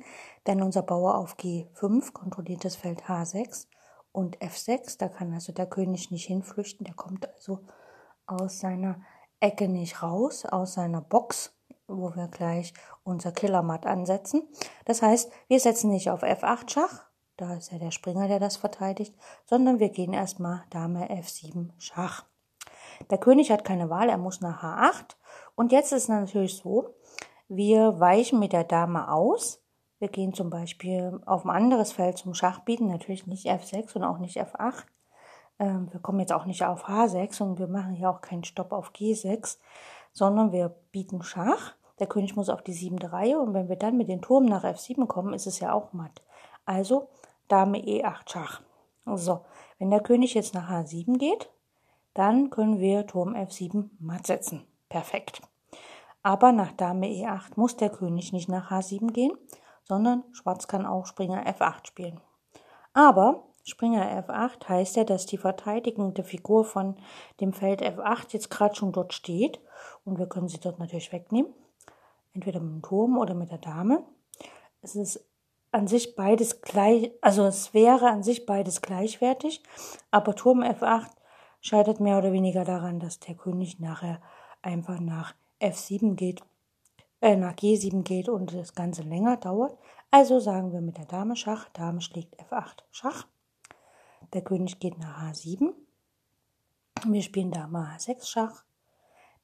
denn 0.47 0.61
unser 0.61 0.81
Bauer 0.81 1.15
auf 1.15 1.35
G5 1.37 2.13
kontrolliert 2.13 2.65
das 2.65 2.75
Feld 2.75 3.03
H6 3.03 3.67
und 4.11 4.37
F6, 4.39 4.97
da 4.97 5.09
kann 5.09 5.33
also 5.33 5.51
der 5.51 5.65
König 5.65 6.11
nicht 6.11 6.25
hinflüchten, 6.25 6.85
der 6.85 6.95
kommt 6.95 7.27
also 7.33 7.59
aus 8.25 8.59
seiner 8.59 9.01
Ecke 9.39 9.67
nicht 9.67 10.01
raus, 10.01 10.45
aus 10.45 10.75
seiner 10.75 11.01
Box, 11.01 11.53
wo 11.87 12.15
wir 12.15 12.27
gleich 12.27 12.73
unser 13.03 13.31
Killermatt 13.31 13.85
ansetzen. 13.85 14.43
Das 14.85 15.01
heißt, 15.01 15.31
wir 15.47 15.59
setzen 15.59 15.89
nicht 15.89 16.09
auf 16.09 16.23
F8 16.23 16.69
Schach, 16.69 17.05
da 17.37 17.55
ist 17.55 17.71
ja 17.71 17.79
der 17.79 17.91
Springer, 17.91 18.27
der 18.27 18.39
das 18.39 18.57
verteidigt, 18.57 19.15
sondern 19.45 19.79
wir 19.79 19.89
gehen 19.89 20.13
erstmal 20.13 20.63
Dame 20.69 21.09
F7 21.09 21.71
Schach. 21.77 22.25
Der 23.09 23.17
König 23.17 23.51
hat 23.51 23.65
keine 23.65 23.89
Wahl, 23.89 24.09
er 24.09 24.17
muss 24.17 24.41
nach 24.41 24.63
H8. 24.63 25.15
Und 25.55 25.71
jetzt 25.71 25.91
ist 25.91 26.09
natürlich 26.09 26.57
so, 26.57 26.93
wir 27.47 27.99
weichen 27.99 28.39
mit 28.39 28.53
der 28.53 28.63
Dame 28.63 29.11
aus. 29.11 29.61
Wir 29.99 30.07
gehen 30.07 30.33
zum 30.33 30.49
Beispiel 30.49 31.19
auf 31.25 31.45
ein 31.45 31.49
anderes 31.49 31.91
Feld 31.91 32.17
zum 32.17 32.33
Schachbieten, 32.33 32.87
natürlich 32.87 33.27
nicht 33.27 33.47
F6 33.47 33.95
und 33.95 34.03
auch 34.03 34.17
nicht 34.17 34.37
F8. 34.37 34.83
Ähm, 35.59 35.87
wir 35.91 35.99
kommen 35.99 36.19
jetzt 36.19 36.33
auch 36.33 36.45
nicht 36.45 36.65
auf 36.65 36.87
H6 36.87 37.41
und 37.41 37.59
wir 37.59 37.67
machen 37.67 37.93
hier 37.93 38.09
auch 38.09 38.21
keinen 38.21 38.43
Stopp 38.43 38.71
auf 38.71 38.91
G6, 38.91 39.59
sondern 40.11 40.51
wir 40.51 40.75
bieten 40.91 41.21
Schach. 41.21 41.75
Der 41.99 42.07
König 42.07 42.35
muss 42.35 42.49
auf 42.49 42.63
die 42.63 42.73
siebte 42.73 43.13
Reihe 43.13 43.39
und 43.39 43.53
wenn 43.53 43.69
wir 43.69 43.75
dann 43.75 43.97
mit 43.97 44.09
dem 44.09 44.21
Turm 44.21 44.45
nach 44.45 44.63
F7 44.63 45.05
kommen, 45.05 45.33
ist 45.33 45.47
es 45.47 45.59
ja 45.59 45.73
auch 45.73 45.93
matt. 45.93 46.21
Also 46.65 47.09
Dame 47.47 47.77
E8 47.77 48.29
Schach. 48.29 48.61
So, 49.05 49.41
wenn 49.79 49.91
der 49.91 49.99
König 49.99 50.33
jetzt 50.33 50.53
nach 50.53 50.69
H7 50.69 51.17
geht, 51.17 51.49
dann 52.13 52.49
können 52.49 52.79
wir 52.79 53.07
Turm 53.07 53.35
F7 53.35 53.89
matt 53.99 54.27
setzen. 54.27 54.65
Perfekt. 54.89 55.41
Aber 56.21 56.51
nach 56.51 56.71
Dame 56.71 57.07
E8 57.07 57.53
muss 57.55 57.75
der 57.75 57.89
König 57.89 58.31
nicht 58.31 58.47
nach 58.47 58.71
H7 58.71 59.11
gehen, 59.11 59.33
sondern 59.83 60.23
Schwarz 60.31 60.67
kann 60.67 60.85
auch 60.85 61.05
Springer 61.05 61.45
F8 61.45 61.87
spielen. 61.87 62.21
Aber 62.93 63.43
Springer 63.63 64.25
F8 64.25 64.67
heißt 64.67 64.95
ja, 64.97 65.03
dass 65.03 65.25
die 65.25 65.37
verteidigende 65.37 66.23
Figur 66.23 66.65
von 66.65 66.97
dem 67.39 67.53
Feld 67.53 67.81
F8 67.81 68.33
jetzt 68.33 68.49
gerade 68.49 68.75
schon 68.75 68.91
dort 68.91 69.13
steht 69.13 69.59
und 70.05 70.19
wir 70.19 70.27
können 70.27 70.47
sie 70.47 70.59
dort 70.59 70.79
natürlich 70.79 71.11
wegnehmen. 71.11 71.53
Entweder 72.33 72.59
mit 72.59 72.73
dem 72.73 72.81
Turm 72.81 73.17
oder 73.17 73.33
mit 73.33 73.51
der 73.51 73.59
Dame. 73.59 74.03
Es 74.81 74.95
ist 74.95 75.25
an 75.71 75.87
sich 75.87 76.15
beides 76.15 76.61
gleich, 76.61 77.11
also 77.21 77.45
es 77.45 77.73
wäre 77.73 78.09
an 78.09 78.21
sich 78.21 78.45
beides 78.45 78.81
gleichwertig, 78.81 79.63
aber 80.11 80.35
Turm 80.35 80.61
F8 80.61 81.09
scheitert 81.63 81.99
mehr 81.99 82.17
oder 82.19 82.33
weniger 82.33 82.65
daran, 82.65 82.99
dass 82.99 83.19
der 83.19 83.35
König 83.35 83.79
nachher 83.79 84.21
einfach 84.61 84.99
nach 84.99 85.33
F7 85.59 86.15
geht, 86.15 86.43
äh, 87.21 87.35
nach 87.35 87.53
G7 87.53 88.03
geht 88.03 88.29
und 88.29 88.53
das 88.53 88.75
Ganze 88.75 89.01
länger 89.01 89.37
dauert. 89.37 89.75
Also 90.11 90.39
sagen 90.39 90.73
wir 90.73 90.81
mit 90.81 90.97
der 90.97 91.05
Dame 91.05 91.35
Schach, 91.35 91.69
Dame 91.69 92.01
schlägt 92.01 92.39
F8 92.39 92.83
Schach. 92.91 93.25
Der 94.33 94.43
König 94.43 94.79
geht 94.79 94.99
nach 94.99 95.23
H7. 95.23 95.73
Wir 97.07 97.21
spielen 97.21 97.51
Dame 97.51 97.95
H6 97.95 98.27
Schach. 98.27 98.63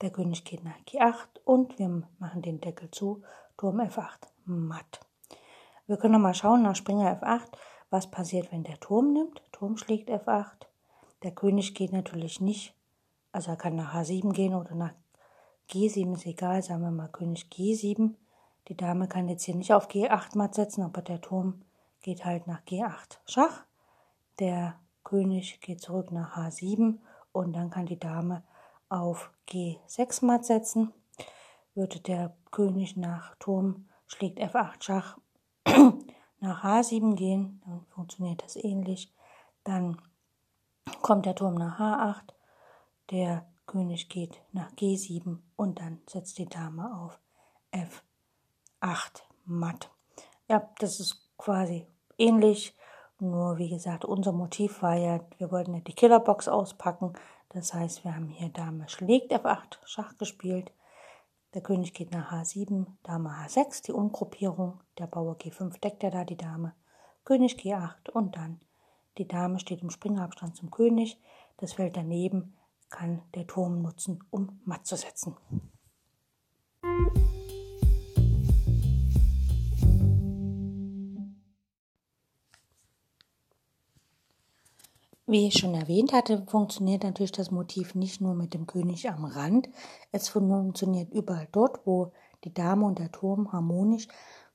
Der 0.02 0.12
König 0.12 0.44
geht 0.44 0.64
nach 0.64 0.78
G8 0.88 1.40
und 1.46 1.80
wir 1.80 2.04
machen 2.20 2.42
den 2.42 2.60
Deckel 2.60 2.92
zu. 2.92 3.24
Turm 3.58 3.80
F8 3.80 4.28
matt. 4.46 5.00
Wir 5.88 5.98
können 5.98 6.14
nochmal 6.14 6.36
schauen 6.36 6.64
nach 6.64 6.76
Springer 6.76 7.22
F8, 7.22 7.48
was 7.90 8.12
passiert, 8.12 8.52
wenn 8.52 8.64
der 8.64 8.80
Turm 8.80 9.14
nimmt. 9.14 9.42
Turm 9.52 9.78
schlägt 9.78 10.10
F8. 10.10 10.69
Der 11.24 11.32
König 11.32 11.76
geht 11.76 11.92
natürlich 11.92 12.40
nicht, 12.40 12.74
also 13.32 13.52
er 13.52 13.58
kann 13.58 13.76
nach 13.76 13.94
H7 13.94 14.32
gehen 14.32 14.56
oder 14.56 14.74
nach 14.76 14.94
G7, 15.70 16.14
ist 16.14 16.26
egal, 16.26 16.64
sagen 16.64 16.82
wir 16.82 16.92
mal 16.92 17.10
König 17.10 17.48
G7. 17.52 18.16
Die 18.68 18.78
Dame 18.78 19.08
kann 19.08 19.28
jetzt 19.28 19.44
hier 19.44 19.56
nicht 19.56 19.74
auf 19.74 19.90
G8 19.90 20.38
matt 20.38 20.56
setzen, 20.56 20.84
aber 20.84 21.02
der 21.02 21.22
Turm 21.22 21.62
geht 22.02 22.26
halt 22.26 22.48
nach 22.48 22.62
G8 22.64 23.18
Schach. 23.26 23.66
Der 24.40 24.80
König 25.04 25.60
geht 25.62 25.82
zurück 25.82 26.12
nach 26.12 26.38
H7 26.38 26.98
und 27.32 27.54
dann 27.54 27.70
kann 27.70 27.86
die 27.86 28.00
Dame 28.00 28.44
auf 28.88 29.32
G6 29.50 30.26
matt 30.26 30.46
setzen. 30.46 30.94
Würde 31.76 32.00
der 32.00 32.36
König 32.52 32.98
nach 32.98 33.36
Turm 33.36 33.88
schlägt 34.08 34.40
F8 34.40 34.82
Schach 34.84 35.18
nach 36.40 36.64
H7 36.64 37.16
gehen, 37.16 37.62
dann 37.66 37.86
funktioniert 37.90 38.44
das 38.44 38.56
ähnlich. 38.56 39.14
Dann 39.64 40.02
kommt 41.02 41.26
der 41.26 41.36
Turm 41.36 41.56
nach 41.56 41.80
H8, 41.80 42.34
der 43.12 43.46
König 43.66 44.10
geht 44.10 44.42
nach 44.52 44.72
G7 44.74 45.38
und 45.56 45.80
dann 45.80 46.02
setzt 46.08 46.38
die 46.38 46.48
Dame 46.48 46.96
auf 47.02 47.20
F8 47.72 49.22
matt. 49.46 49.92
Ja, 50.48 50.70
das 50.80 51.00
ist 51.00 51.30
quasi 51.38 51.88
ähnlich. 52.18 52.76
Nur 53.20 53.58
wie 53.58 53.70
gesagt, 53.70 54.06
unser 54.06 54.32
Motiv 54.32 54.82
war 54.82 54.96
ja, 54.96 55.20
wir 55.38 55.52
wollten 55.52 55.74
ja 55.74 55.82
die 55.82 55.94
Killerbox 55.94 56.48
auspacken. 56.48 57.14
Das 57.50 57.74
heißt, 57.74 58.04
wir 58.04 58.16
haben 58.16 58.30
hier 58.30 58.50
Dame 58.50 58.88
schlägt 58.88 59.34
F8 59.34 59.78
Schach 59.86 60.18
gespielt. 60.18 60.72
Der 61.54 61.62
König 61.62 61.94
geht 61.94 62.12
nach 62.12 62.32
H7, 62.32 62.86
Dame 63.04 63.30
H6, 63.30 63.84
die 63.86 63.92
Umgruppierung. 63.92 64.80
Der 64.98 65.08
Bauer 65.08 65.36
G5 65.36 65.80
deckt 65.80 66.04
ja 66.04 66.12
da 66.12 66.24
die 66.24 66.38
Dame. 66.38 66.76
König 67.26 67.56
G8 67.56 68.10
und 68.12 68.36
dann 68.36 68.62
die 69.18 69.28
Dame 69.28 69.60
steht 69.60 69.82
im 69.82 69.90
Springerabstand 69.90 70.56
zum 70.56 70.72
König. 70.72 71.20
Das 71.58 71.74
Feld 71.74 71.98
daneben 71.98 72.56
kann 72.90 73.22
der 73.36 73.48
Turm 73.48 73.82
nutzen, 73.82 74.24
um 74.30 74.60
matt 74.66 74.86
zu 74.86 74.96
setzen. 74.96 75.36
Wie 85.32 85.46
ich 85.46 85.60
schon 85.60 85.76
erwähnt 85.76 86.12
hatte, 86.12 86.44
funktioniert 86.48 87.04
natürlich 87.04 87.32
das 87.32 87.52
Motiv 87.52 87.94
nicht 87.94 88.20
nur 88.20 88.34
mit 88.34 88.56
dem 88.56 88.66
König 88.66 89.12
am 89.12 89.26
Rand. 89.26 89.70
Es 90.12 90.28
funktioniert 90.28 91.14
überall 91.14 91.48
dort, 91.52 91.86
wo 91.86 92.14
die 92.44 92.52
Dame 92.52 92.88
und 92.88 92.98
der 92.98 93.12
Turm 93.12 93.52
harmonisch 93.52 94.08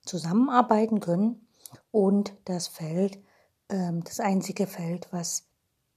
zusammenarbeiten 0.04 0.98
können 0.98 1.46
und 1.92 2.34
das 2.44 2.66
Feld, 2.66 3.20
ähm, 3.68 4.03
das 4.05 4.20
einzige 4.20 4.66
Feld, 4.66 5.09
was 5.11 5.46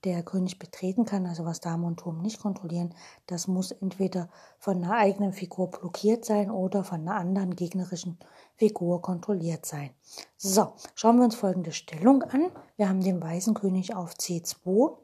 der 0.04 0.24
König 0.24 0.60
betreten 0.60 1.06
kann, 1.06 1.26
also 1.26 1.44
was 1.44 1.60
Dame 1.60 1.88
und 1.88 1.98
Turm 1.98 2.22
nicht 2.22 2.40
kontrollieren, 2.40 2.94
das 3.26 3.48
muss 3.48 3.72
entweder 3.72 4.30
von 4.60 4.84
einer 4.84 4.96
eigenen 4.96 5.34
Figur 5.34 5.72
blockiert 5.72 6.24
sein 6.24 6.52
oder 6.52 6.84
von 6.84 7.02
einer 7.02 7.16
anderen 7.16 7.56
gegnerischen 7.56 8.18
Figur 8.56 9.02
kontrolliert 9.02 9.66
sein. 9.66 9.90
So, 10.38 10.74
schauen 10.96 11.18
wir 11.18 11.26
uns 11.26 11.36
folgende 11.36 11.72
Stellung 11.72 12.24
an. 12.24 12.52
Wir 12.76 12.90
haben 12.90 13.02
den 13.02 13.22
weißen 13.22 13.54
König 13.56 13.96
auf 13.96 14.14
C2, 14.14 14.96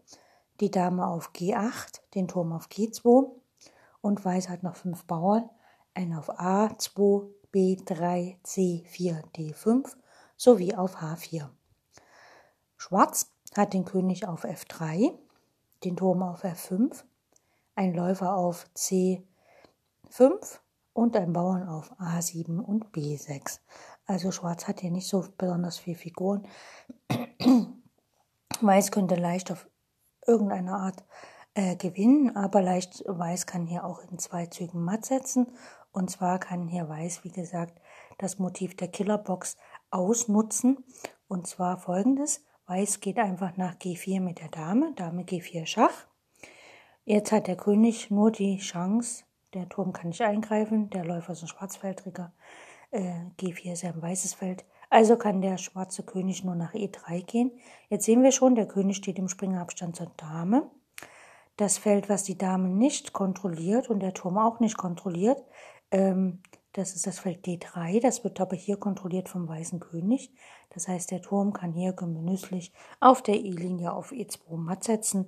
die 0.60 0.71
Dame 0.71 1.08
auf 1.08 1.32
G8, 1.32 2.02
den 2.13 2.28
Turm 2.28 2.54
auf 2.54 2.67
G2 2.67 3.30
und 4.02 4.23
Weiß 4.23 4.49
hat 4.49 4.63
noch 4.63 4.76
fünf 4.76 5.06
Bauern, 5.06 5.49
einen 5.95 6.13
auf 6.13 6.30
A2, 6.30 7.28
B3, 7.54 8.38
C4, 8.43 9.23
D5 9.36 9.88
sowie 10.38 10.76
auf 10.76 10.97
H4. 10.97 11.49
Schwarz 12.84 13.32
hat 13.56 13.74
den 13.74 13.86
König 13.86 14.28
auf 14.28 14.43
F3, 14.43 15.17
den 15.86 15.96
Turm 15.96 16.22
auf 16.22 16.43
F5, 16.43 17.06
ein 17.76 17.93
Läufer 17.93 18.36
auf 18.36 18.65
C5 18.76 19.24
und 20.91 21.15
ein 21.15 21.32
Bauern 21.32 21.69
auf 21.69 21.93
A7 21.93 22.60
und 22.60 22.88
B6. 22.88 23.62
Also 24.06 24.32
Schwarz 24.32 24.67
hat 24.67 24.82
hier 24.82 24.91
nicht 24.91 25.08
so 25.08 25.24
besonders 25.38 25.78
viele 25.78 25.96
Figuren. 25.96 26.46
Weiß 28.60 28.91
könnte 28.91 29.15
leicht 29.15 29.50
auf 29.50 29.69
irgendeine 30.28 30.74
Art 30.74 31.06
äh, 31.54 31.78
gewinnen, 31.78 32.36
aber 32.36 32.62
leicht 32.62 33.02
Weiß 33.08 33.46
kann 33.46 33.65
hier 33.65 33.86
auch 33.86 34.02
in 34.12 34.19
zwei 34.19 34.48
Zügen 34.48 34.84
matt 34.84 35.06
setzen. 35.06 35.48
Und 35.93 36.12
zwar 36.12 36.38
kann 36.38 36.67
hier 36.67 36.89
Weiß, 36.89 37.24
wie 37.24 37.32
gesagt, 37.32 37.80
das 38.17 38.39
Motiv 38.39 38.76
der 38.76 38.89
Killerbox 38.89 39.56
ausnutzen. 39.89 40.84
Und 41.30 41.48
zwar 41.48 41.78
folgendes. 41.78 42.43
Weiß 42.65 43.02
geht 43.02 43.19
einfach 43.19 43.58
nach 43.58 43.76
G4 43.76 44.21
mit 44.21 44.39
der 44.39 44.47
Dame, 44.47 44.93
Dame 44.95 45.23
G4 45.23 45.65
Schach. 45.65 46.08
Jetzt 47.04 47.34
hat 47.34 47.47
der 47.47 47.58
König 47.58 48.10
nur 48.10 48.32
die 48.32 48.58
Chance, 48.60 49.26
der 49.54 49.67
Turm 49.67 49.91
kann 49.91 50.08
nicht 50.08 50.21
eingreifen, 50.21 50.89
der 50.89 51.04
Läufer 51.04 51.34
ist 51.34 51.41
ein 51.41 51.49
Schwarzfeldträger, 51.49 52.32
äh, 52.91 53.26
G4 53.38 53.73
ist 53.73 53.84
ein 53.84 54.02
weißes 54.02 54.36
Feld, 54.36 54.63
also 54.89 55.17
kann 55.17 55.41
der 55.41 55.58
schwarze 55.58 56.04
König 56.04 56.45
nur 56.45 56.56
nach 56.56 56.73
E3 56.73 57.26
gehen. 57.26 57.52
Jetzt 57.89 58.06
sehen 58.06 58.23
wir 58.23 58.32
schon, 58.32 58.56
der 58.56 58.67
König 58.67 58.95
steht 58.95 59.19
im 59.19 59.28
Springerabstand 59.28 59.97
zur 59.97 60.12
Dame. 60.15 60.71
Das 61.58 61.78
Feld, 61.78 62.08
was 62.08 62.23
die 62.23 62.38
Dame 62.38 62.69
nicht 62.69 63.12
kontrolliert 63.12 63.89
und 63.89 63.99
der 63.99 64.13
Turm 64.13 64.38
auch 64.38 64.62
nicht 64.62 64.78
kontrolliert, 64.78 65.43
ähm, 65.91 66.41
das 66.73 66.95
ist 66.95 67.07
das 67.07 67.19
Feld 67.19 67.45
D3, 67.45 68.01
das 68.01 68.23
wird 68.23 68.41
aber 68.41 68.55
hier 68.55 68.77
kontrolliert 68.77 69.29
vom 69.29 69.47
weißen 69.47 69.79
König. 69.79 70.31
Das 70.71 70.88
heißt, 70.88 71.12
der 71.12 71.21
Turm 71.21 71.53
kann 71.53 71.71
hier 71.73 71.93
genüsslich 71.93 72.73
auf 72.99 73.21
der 73.21 73.36
E-Linie 73.36 73.93
auf 73.93 74.12
E2 74.12 74.57
matt 74.57 74.83
setzen 74.83 75.27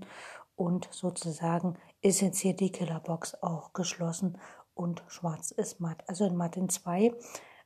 und 0.55 0.87
sozusagen 0.91 1.75
ist 2.01 2.21
jetzt 2.21 2.39
hier 2.39 2.55
die 2.55 2.71
Killerbox 2.71 3.43
auch 3.43 3.73
geschlossen 3.73 4.37
und 4.73 5.03
schwarz 5.07 5.51
ist 5.51 5.79
matt. 5.79 6.03
Also 6.07 6.25
in 6.25 6.35
Matt 6.35 6.57
in 6.57 6.69
2. 6.69 7.13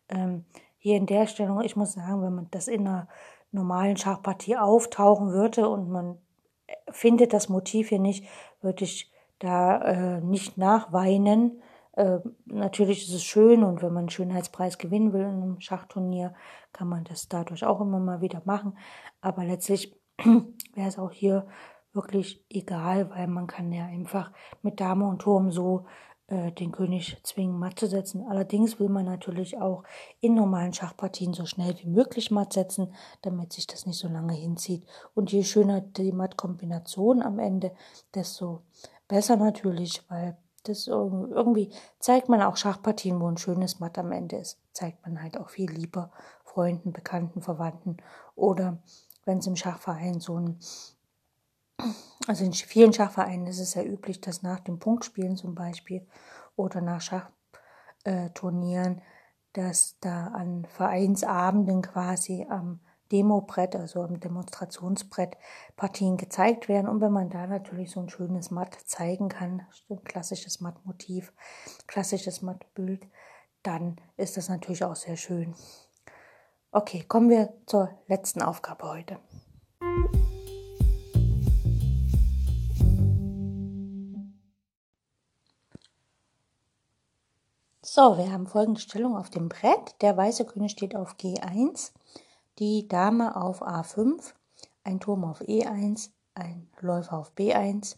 Ähm, 0.09 0.45
hier 0.77 0.97
in 0.97 1.05
der 1.05 1.27
Stellung, 1.27 1.61
ich 1.61 1.75
muss 1.75 1.93
sagen, 1.93 2.21
wenn 2.21 2.35
man 2.35 2.47
das 2.51 2.67
in 2.67 2.87
einer 2.87 3.07
normalen 3.51 3.97
Schachpartie 3.97 4.57
auftauchen 4.57 5.31
würde 5.31 5.67
und 5.67 5.89
man 5.89 6.17
findet 6.91 7.33
das 7.33 7.49
Motiv 7.49 7.89
hier 7.89 7.99
nicht, 7.99 8.25
würde 8.61 8.83
ich 8.83 9.11
da 9.39 9.81
äh, 9.81 10.21
nicht 10.21 10.57
nachweinen 10.57 11.61
äh, 11.99 12.21
natürlich 12.45 13.09
ist 13.09 13.13
es 13.13 13.23
schön 13.23 13.62
und 13.62 13.81
wenn 13.81 13.91
man 13.91 14.03
einen 14.03 14.09
Schönheitspreis 14.09 14.77
gewinnen 14.77 15.12
will 15.12 15.23
in 15.23 15.41
einem 15.41 15.59
Schachturnier, 15.59 16.33
kann 16.71 16.88
man 16.88 17.03
das 17.03 17.27
dadurch 17.27 17.65
auch 17.65 17.81
immer 17.81 17.99
mal 17.99 18.21
wieder 18.21 18.41
machen. 18.45 18.77
Aber 19.19 19.43
letztlich 19.43 19.99
wäre 20.17 20.88
es 20.88 20.97
auch 20.97 21.12
hier 21.12 21.45
wirklich 21.91 22.45
egal, 22.49 23.09
weil 23.09 23.27
man 23.27 23.47
kann 23.47 23.73
ja 23.73 23.85
einfach 23.85 24.31
mit 24.62 24.79
Dame 24.79 25.07
und 25.07 25.19
Turm 25.19 25.51
so 25.51 25.88
äh, 26.27 26.53
den 26.53 26.71
König 26.71 27.17
zwingen, 27.23 27.59
matt 27.59 27.77
zu 27.77 27.88
setzen. 27.88 28.25
Allerdings 28.29 28.79
will 28.79 28.88
man 28.88 29.03
natürlich 29.03 29.57
auch 29.57 29.83
in 30.21 30.35
normalen 30.35 30.71
Schachpartien 30.71 31.33
so 31.33 31.45
schnell 31.45 31.75
wie 31.79 31.89
möglich 31.89 32.31
matt 32.31 32.53
setzen, 32.53 32.93
damit 33.23 33.51
sich 33.51 33.67
das 33.67 33.85
nicht 33.85 33.99
so 33.99 34.07
lange 34.07 34.35
hinzieht. 34.35 34.85
Und 35.15 35.33
je 35.33 35.43
schöner 35.43 35.81
die 35.81 36.13
Mattkombination 36.13 37.21
am 37.21 37.39
Ende, 37.39 37.73
desto 38.15 38.62
besser 39.09 39.35
natürlich, 39.35 40.01
weil 40.07 40.38
das 40.69 40.88
irgendwie 40.88 41.71
zeigt 41.99 42.29
man 42.29 42.41
auch 42.41 42.58
Schachpartien, 42.58 43.19
wo 43.19 43.27
ein 43.27 43.38
schönes 43.38 43.79
Matt 43.79 43.97
am 43.97 44.12
Ende 44.12 44.38
ist. 44.38 44.60
Zeigt 44.73 45.05
man 45.05 45.21
halt 45.21 45.38
auch 45.38 45.49
viel 45.49 45.71
lieber 45.71 46.12
Freunden, 46.45 46.93
Bekannten, 46.93 47.41
Verwandten 47.41 47.97
oder 48.36 48.82
wenn 49.25 49.39
es 49.39 49.47
im 49.47 49.55
Schachverein 49.55 50.19
so 50.19 50.39
ein 50.39 50.60
also 52.27 52.43
in 52.43 52.53
vielen 52.53 52.93
Schachvereinen 52.93 53.47
ist 53.47 53.60
es 53.60 53.73
ja 53.73 53.84
üblich, 53.84 54.21
dass 54.21 54.43
nach 54.43 54.60
dem 54.60 54.79
Punktspielen 54.79 55.38
zum 55.38 55.55
Beispiel 55.55 56.05
oder 56.55 56.82
nach 56.82 57.01
Schachturnieren, 57.01 59.01
dass 59.53 59.97
da 59.99 60.27
an 60.27 60.65
Vereinsabenden 60.65 61.82
quasi 61.82 62.45
am 62.49 62.82
Demobrett, 63.11 63.75
also 63.75 64.01
am 64.03 64.19
Demonstrationsbrett, 64.19 65.37
Partien 65.75 66.17
gezeigt 66.17 66.67
werden. 66.67 66.87
Und 66.87 67.01
wenn 67.01 67.11
man 67.11 67.29
da 67.29 67.47
natürlich 67.47 67.91
so 67.91 67.99
ein 67.99 68.09
schönes 68.09 68.51
Matt 68.51 68.75
zeigen 68.85 69.29
kann, 69.29 69.65
so 69.87 69.95
ein 69.95 70.03
klassisches 70.03 70.61
Mattmotiv, 70.61 71.33
klassisches 71.87 72.41
Mattbild, 72.41 73.07
dann 73.63 73.99
ist 74.17 74.37
das 74.37 74.49
natürlich 74.49 74.83
auch 74.83 74.95
sehr 74.95 75.17
schön. 75.17 75.55
Okay, 76.71 77.03
kommen 77.07 77.29
wir 77.29 77.53
zur 77.65 77.89
letzten 78.07 78.41
Aufgabe 78.41 78.87
heute. 78.87 79.17
So, 87.81 88.19
wir 88.19 88.31
haben 88.31 88.45
folgende 88.45 88.79
Stellung 88.79 89.17
auf 89.17 89.31
dem 89.31 89.49
Brett. 89.49 89.95
Der 90.01 90.15
weiße 90.15 90.45
König 90.45 90.73
steht 90.73 90.95
auf 90.95 91.15
G1 91.15 91.91
die 92.59 92.87
Dame 92.87 93.35
auf 93.35 93.61
A5, 93.61 94.33
ein 94.83 94.99
Turm 94.99 95.23
auf 95.23 95.41
E1, 95.41 96.09
ein 96.35 96.69
Läufer 96.81 97.17
auf 97.17 97.31
B1, 97.33 97.95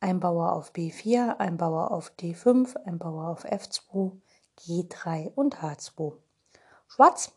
ein 0.00 0.20
Bauer 0.20 0.52
auf 0.52 0.72
B4, 0.72 1.38
ein 1.38 1.56
Bauer 1.56 1.90
auf 1.90 2.12
D5, 2.18 2.76
ein 2.84 2.98
Bauer 2.98 3.28
auf 3.28 3.44
F2, 3.44 4.12
G3 4.58 5.32
und 5.34 5.56
H2. 5.56 6.16
Schwarz 6.86 7.32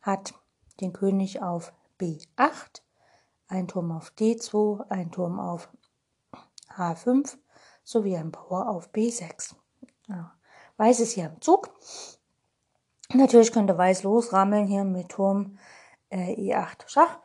hat 0.00 0.34
den 0.80 0.92
König 0.92 1.40
auf 1.42 1.72
B8, 2.00 2.82
ein 3.48 3.68
Turm 3.68 3.92
auf 3.92 4.12
D2, 4.18 4.88
ein 4.88 5.12
Turm 5.12 5.38
auf 5.38 5.68
H5 6.76 7.36
sowie 7.84 8.16
ein 8.16 8.32
Bauer 8.32 8.68
auf 8.68 8.90
B6. 8.90 9.54
Ja. 10.08 10.34
Weiß 10.76 11.00
ist 11.00 11.12
hier 11.12 11.26
im 11.26 11.40
Zug. 11.40 11.70
Natürlich 13.12 13.52
könnte 13.52 13.78
Weiß 13.78 14.02
losrammeln 14.02 14.66
hier 14.66 14.84
mit 14.84 15.10
Turm 15.10 15.58
äh, 16.14 16.34
E8 16.34 16.86
Schach. 16.86 17.18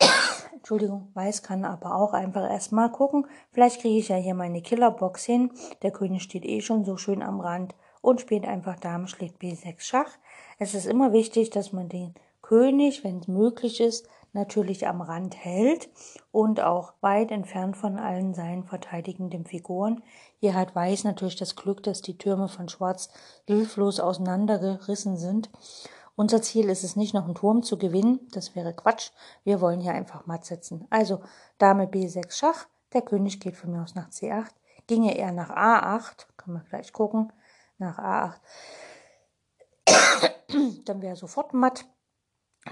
Entschuldigung, 0.52 1.10
Weiß 1.14 1.42
kann 1.42 1.64
aber 1.64 1.96
auch 1.96 2.12
einfach 2.12 2.48
erstmal 2.48 2.92
gucken. 2.92 3.26
Vielleicht 3.50 3.80
kriege 3.80 3.98
ich 3.98 4.08
ja 4.08 4.16
hier 4.16 4.34
meine 4.34 4.62
Killerbox 4.62 5.24
hin. 5.24 5.50
Der 5.82 5.90
König 5.90 6.22
steht 6.22 6.44
eh 6.44 6.60
schon 6.60 6.84
so 6.84 6.96
schön 6.96 7.22
am 7.22 7.40
Rand 7.40 7.74
und 8.02 8.20
spielt 8.20 8.46
einfach 8.46 8.78
Dame 8.78 9.08
schlägt 9.08 9.40
B6 9.40 9.80
Schach. 9.80 10.10
Es 10.58 10.74
ist 10.74 10.86
immer 10.86 11.12
wichtig, 11.12 11.50
dass 11.50 11.72
man 11.72 11.88
den 11.88 12.14
König, 12.42 13.02
wenn 13.02 13.18
es 13.18 13.28
möglich 13.28 13.80
ist, 13.80 14.08
natürlich 14.32 14.86
am 14.86 15.00
Rand 15.00 15.34
hält 15.34 15.88
und 16.30 16.60
auch 16.60 16.92
weit 17.00 17.30
entfernt 17.30 17.76
von 17.76 17.98
allen 17.98 18.34
seinen 18.34 18.64
verteidigenden 18.64 19.46
Figuren. 19.46 20.02
Hier 20.38 20.54
hat 20.54 20.76
Weiß 20.76 21.04
natürlich 21.04 21.36
das 21.36 21.56
Glück, 21.56 21.82
dass 21.82 22.02
die 22.02 22.18
Türme 22.18 22.48
von 22.48 22.68
Schwarz 22.68 23.08
hilflos 23.46 23.98
auseinandergerissen 23.98 25.16
sind 25.16 25.50
Unser 26.16 26.42
Ziel 26.42 26.68
ist 26.70 26.82
es 26.82 26.96
nicht, 26.96 27.14
noch 27.14 27.26
einen 27.26 27.34
Turm 27.34 27.62
zu 27.62 27.78
gewinnen. 27.78 28.26
Das 28.32 28.56
wäre 28.56 28.74
Quatsch. 28.74 29.10
Wir 29.44 29.60
wollen 29.60 29.80
hier 29.80 29.92
einfach 29.92 30.26
matt 30.26 30.44
setzen. 30.44 30.86
Also 30.90 31.20
Dame 31.58 31.84
B6 31.84 32.32
Schach. 32.32 32.66
Der 32.92 33.02
König 33.02 33.40
geht 33.40 33.56
von 33.56 33.72
mir 33.72 33.82
aus 33.82 33.94
nach 33.94 34.08
C8. 34.10 34.50
Ginge 34.86 35.16
er 35.18 35.32
nach 35.32 35.50
A8, 35.50 36.26
können 36.36 36.58
wir 36.58 36.64
gleich 36.64 36.92
gucken, 36.92 37.32
nach 37.78 37.98
A8, 37.98 38.36
dann 40.84 41.02
wäre 41.02 41.16
sofort 41.16 41.52
matt. 41.54 41.84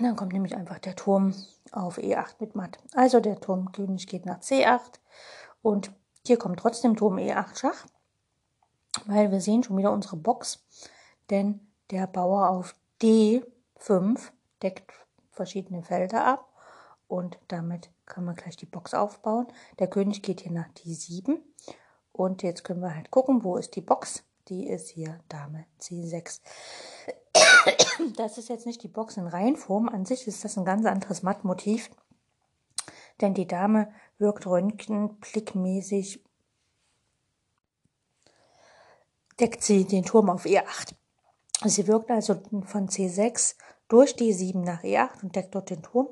Dann 0.00 0.16
kommt 0.16 0.32
nämlich 0.32 0.56
einfach 0.56 0.78
der 0.78 0.96
Turm 0.96 1.34
auf 1.72 1.98
E8 1.98 2.36
mit 2.40 2.54
matt. 2.54 2.78
Also 2.94 3.20
der 3.20 3.40
Turm 3.40 3.72
König 3.72 4.06
geht 4.06 4.26
nach 4.26 4.40
C8 4.40 5.00
und 5.62 5.92
hier 6.26 6.38
kommt 6.38 6.58
trotzdem 6.60 6.96
Turm 6.96 7.16
E8 7.16 7.58
Schach, 7.58 7.86
weil 9.06 9.30
wir 9.30 9.40
sehen 9.40 9.62
schon 9.62 9.76
wieder 9.76 9.92
unsere 9.92 10.16
Box, 10.16 10.64
denn 11.30 11.60
der 11.90 12.06
Bauer 12.06 12.48
auf 12.50 12.74
D5 13.04 14.18
deckt 14.62 14.90
verschiedene 15.30 15.82
Felder 15.82 16.24
ab 16.24 16.48
und 17.06 17.38
damit 17.48 17.90
kann 18.06 18.24
man 18.24 18.34
gleich 18.34 18.56
die 18.56 18.64
Box 18.64 18.94
aufbauen. 18.94 19.46
Der 19.78 19.88
König 19.88 20.22
geht 20.22 20.40
hier 20.40 20.52
nach 20.52 20.70
D7 20.70 21.36
und 22.12 22.42
jetzt 22.42 22.64
können 22.64 22.80
wir 22.80 22.94
halt 22.94 23.10
gucken, 23.10 23.44
wo 23.44 23.58
ist 23.58 23.76
die 23.76 23.82
Box. 23.82 24.24
Die 24.48 24.68
ist 24.68 24.88
hier 24.88 25.20
Dame 25.28 25.66
C6. 25.80 26.40
Das 28.16 28.38
ist 28.38 28.48
jetzt 28.48 28.66
nicht 28.66 28.82
die 28.82 28.88
Box 28.88 29.16
in 29.16 29.26
Reihenform. 29.26 29.88
An 29.88 30.04
sich 30.04 30.26
ist 30.26 30.44
das 30.44 30.56
ein 30.56 30.64
ganz 30.64 30.84
anderes 30.86 31.22
Mattmotiv. 31.22 31.90
Denn 33.20 33.34
die 33.34 33.46
Dame 33.46 33.92
wirkt 34.18 34.46
röntgenblickmäßig, 34.46 36.24
deckt 39.38 39.62
sie 39.62 39.84
den 39.84 40.04
Turm 40.04 40.30
auf 40.30 40.44
E8. 40.44 40.94
Sie 41.64 41.86
wirkt 41.86 42.10
also 42.10 42.40
von 42.64 42.88
C6 42.88 43.56
durch 43.88 44.16
die 44.16 44.32
7 44.32 44.60
nach 44.62 44.82
E8 44.82 45.22
und 45.22 45.36
deckt 45.36 45.54
dort 45.54 45.70
den 45.70 45.82
Turm. 45.82 46.08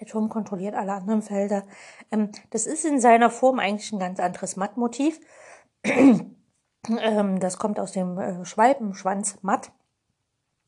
Der 0.00 0.06
Turm 0.06 0.28
kontrolliert 0.28 0.74
alle 0.74 0.92
anderen 0.92 1.22
Felder. 1.22 1.64
Ähm, 2.10 2.30
das 2.50 2.66
ist 2.66 2.84
in 2.84 3.00
seiner 3.00 3.30
Form 3.30 3.58
eigentlich 3.58 3.92
ein 3.92 3.98
ganz 3.98 4.20
anderes 4.20 4.56
Mattmotiv. 4.56 5.20
ähm, 5.84 7.40
das 7.40 7.58
kommt 7.58 7.80
aus 7.80 7.92
dem 7.92 8.18
äh, 8.18 8.44
Schwalbenschwanz 8.44 9.38
matt, 9.42 9.72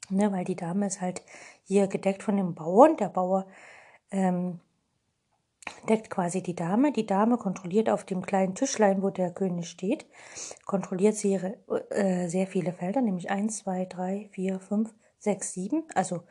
ne, 0.09 0.33
weil 0.33 0.45
die 0.45 0.57
Dame 0.57 0.87
ist 0.87 1.01
halt 1.01 1.23
hier 1.65 1.89
gedeckt 1.89 2.23
von 2.23 2.37
dem 2.37 2.55
Bauern. 2.55 2.97
Der 2.97 3.09
Bauer 3.09 3.47
ähm, 4.11 4.61
deckt 5.89 6.11
quasi 6.11 6.43
die 6.43 6.55
Dame. 6.55 6.93
Die 6.93 7.07
Dame 7.07 7.39
kontrolliert 7.39 7.91
auf 7.91 8.05
dem 8.05 8.23
kleinen 8.23 8.55
Tischlein, 8.55 9.03
wo 9.03 9.11
der 9.11 9.33
König 9.33 9.69
steht, 9.69 10.07
kontrolliert 10.67 11.17
sie 11.17 11.33
ihre, 11.33 11.57
äh, 11.91 12.29
sehr 12.29 12.47
viele 12.47 12.73
Felder, 12.73 13.01
nämlich 13.01 13.31
1, 13.31 13.59
2, 13.59 13.87
3, 13.87 14.29
4, 14.33 14.61
5, 14.61 14.95
6, 15.19 15.53
7, 15.53 15.85
also 15.95 16.23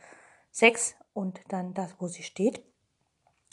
6 0.51 0.95
und 1.13 1.41
dann 1.49 1.73
das, 1.73 1.95
wo 1.99 2.07
sie 2.07 2.23
steht. 2.23 2.63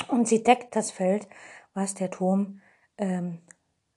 Und 0.09 0.29
sie 0.29 0.43
deckt 0.43 0.77
das 0.77 0.91
Feld, 0.91 1.29
was 1.73 1.95
der 1.95 2.11
Turm, 2.11 2.61
ähm, 2.99 3.41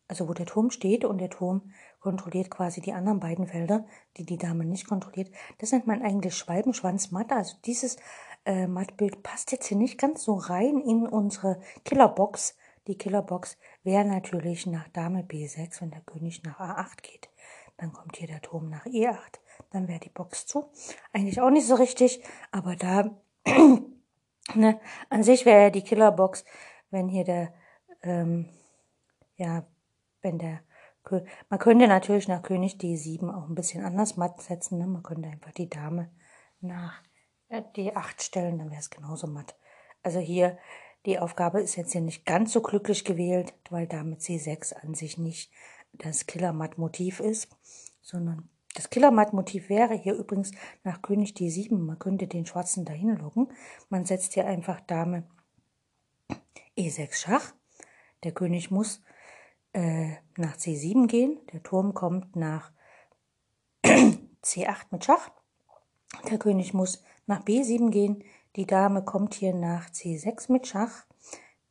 also 0.07 0.29
wo 0.29 0.33
der 0.33 0.45
Turm 0.45 0.71
steht 0.71 1.03
und 1.05 1.19
der 1.19 1.29
Turm 1.29 1.71
kontrolliert 1.99 2.49
quasi 2.49 2.79
die 2.79 2.93
anderen 2.93 3.19
beiden 3.19 3.47
Felder, 3.47 3.85
die 4.15 4.25
die 4.25 4.37
Dame 4.37 4.63
nicht 4.63 4.87
kontrolliert. 4.87 5.29
Das 5.57 5.71
nennt 5.71 5.87
man 5.87 6.01
eigentlich 6.01 6.35
Schwalbenschwanzmatte. 6.35 7.35
Also 7.35 7.57
dieses 7.65 7.97
äh, 8.47 8.65
Mattbild 8.65 9.23
passt 9.23 9.51
jetzt 9.51 9.67
hier 9.67 9.77
nicht 9.77 9.99
ganz 9.99 10.23
so 10.23 10.35
rein 10.35 10.79
in 10.79 11.05
unsere 11.05 11.59
Killerbox. 11.83 12.55
Die 12.87 12.97
Killerbox 12.97 13.57
wäre 13.83 14.05
natürlich 14.05 14.65
nach 14.65 14.87
Dame 14.89 15.23
B6, 15.23 15.81
wenn 15.81 15.91
der 15.91 16.01
König 16.01 16.43
nach 16.43 16.59
A8 16.59 17.01
geht. 17.01 17.29
Dann 17.75 17.91
kommt 17.91 18.15
hier 18.15 18.27
der 18.27 18.41
Turm 18.41 18.69
nach 18.69 18.85
E8. 18.85 19.39
Dann 19.71 19.87
wäre 19.89 19.99
die 19.99 20.09
Box 20.09 20.45
zu. 20.47 20.71
Eigentlich 21.11 21.41
auch 21.41 21.49
nicht 21.49 21.67
so 21.67 21.75
richtig, 21.75 22.23
aber 22.51 22.77
da, 22.77 23.11
ne, 24.55 24.79
an 25.09 25.23
sich 25.23 25.45
wäre 25.45 25.63
ja 25.63 25.69
die 25.69 25.83
Killerbox, 25.83 26.45
wenn 26.89 27.09
hier 27.09 27.25
der, 27.25 27.53
ähm, 28.01 28.47
ja, 29.35 29.65
wenn 30.21 30.39
der 30.39 30.61
man 31.47 31.59
könnte 31.59 31.87
natürlich 31.87 32.27
nach 32.27 32.41
König 32.41 32.75
D7 32.75 33.33
auch 33.33 33.47
ein 33.47 33.55
bisschen 33.55 33.85
anders 33.85 34.17
matt 34.17 34.41
setzen. 34.41 34.77
Ne? 34.77 34.87
Man 34.87 35.03
könnte 35.03 35.29
einfach 35.29 35.53
die 35.53 35.69
Dame 35.69 36.09
nach 36.59 37.01
D8 37.49 38.21
stellen, 38.21 38.59
dann 38.59 38.69
wäre 38.69 38.79
es 38.79 38.89
genauso 38.89 39.27
matt. 39.27 39.55
Also 40.03 40.19
hier, 40.19 40.57
die 41.05 41.19
Aufgabe 41.19 41.61
ist 41.61 41.75
jetzt 41.75 41.93
hier 41.93 42.01
nicht 42.01 42.25
ganz 42.25 42.51
so 42.53 42.61
glücklich 42.61 43.05
gewählt, 43.05 43.53
weil 43.69 43.87
damit 43.87 44.21
C6 44.21 44.73
an 44.73 44.93
sich 44.93 45.17
nicht 45.17 45.51
das 45.93 46.25
Killer-Matt-Motiv 46.27 47.19
ist, 47.19 47.49
sondern 48.01 48.49
das 48.75 48.89
Killer-Matt-Motiv 48.89 49.69
wäre 49.69 49.95
hier 49.95 50.13
übrigens 50.13 50.51
nach 50.83 51.01
König 51.01 51.31
D7. 51.31 51.77
Man 51.77 51.97
könnte 51.97 52.27
den 52.27 52.45
Schwarzen 52.45 52.85
dahin 52.85 53.15
locken. 53.17 53.51
Man 53.89 54.05
setzt 54.05 54.33
hier 54.33 54.45
einfach 54.45 54.81
Dame 54.81 55.23
E6 56.77 57.15
Schach. 57.15 57.53
Der 58.23 58.33
König 58.33 58.69
muss 58.69 59.01
äh, 59.73 60.11
nach 60.35 60.57
C7 60.57 61.07
gehen. 61.07 61.39
Der 61.53 61.63
Turm 61.63 61.93
kommt 61.93 62.35
nach 62.35 62.71
C8 63.83 64.85
mit 64.91 65.05
Schach. 65.05 65.31
Der 66.29 66.37
König 66.37 66.73
muss 66.73 67.03
nach 67.27 67.43
B7 67.43 67.91
gehen. 67.91 68.23
Die 68.55 68.65
Dame 68.65 69.03
kommt 69.03 69.35
hier 69.35 69.53
nach 69.53 69.89
C6 69.89 70.51
mit 70.51 70.65
Schach. 70.67 71.05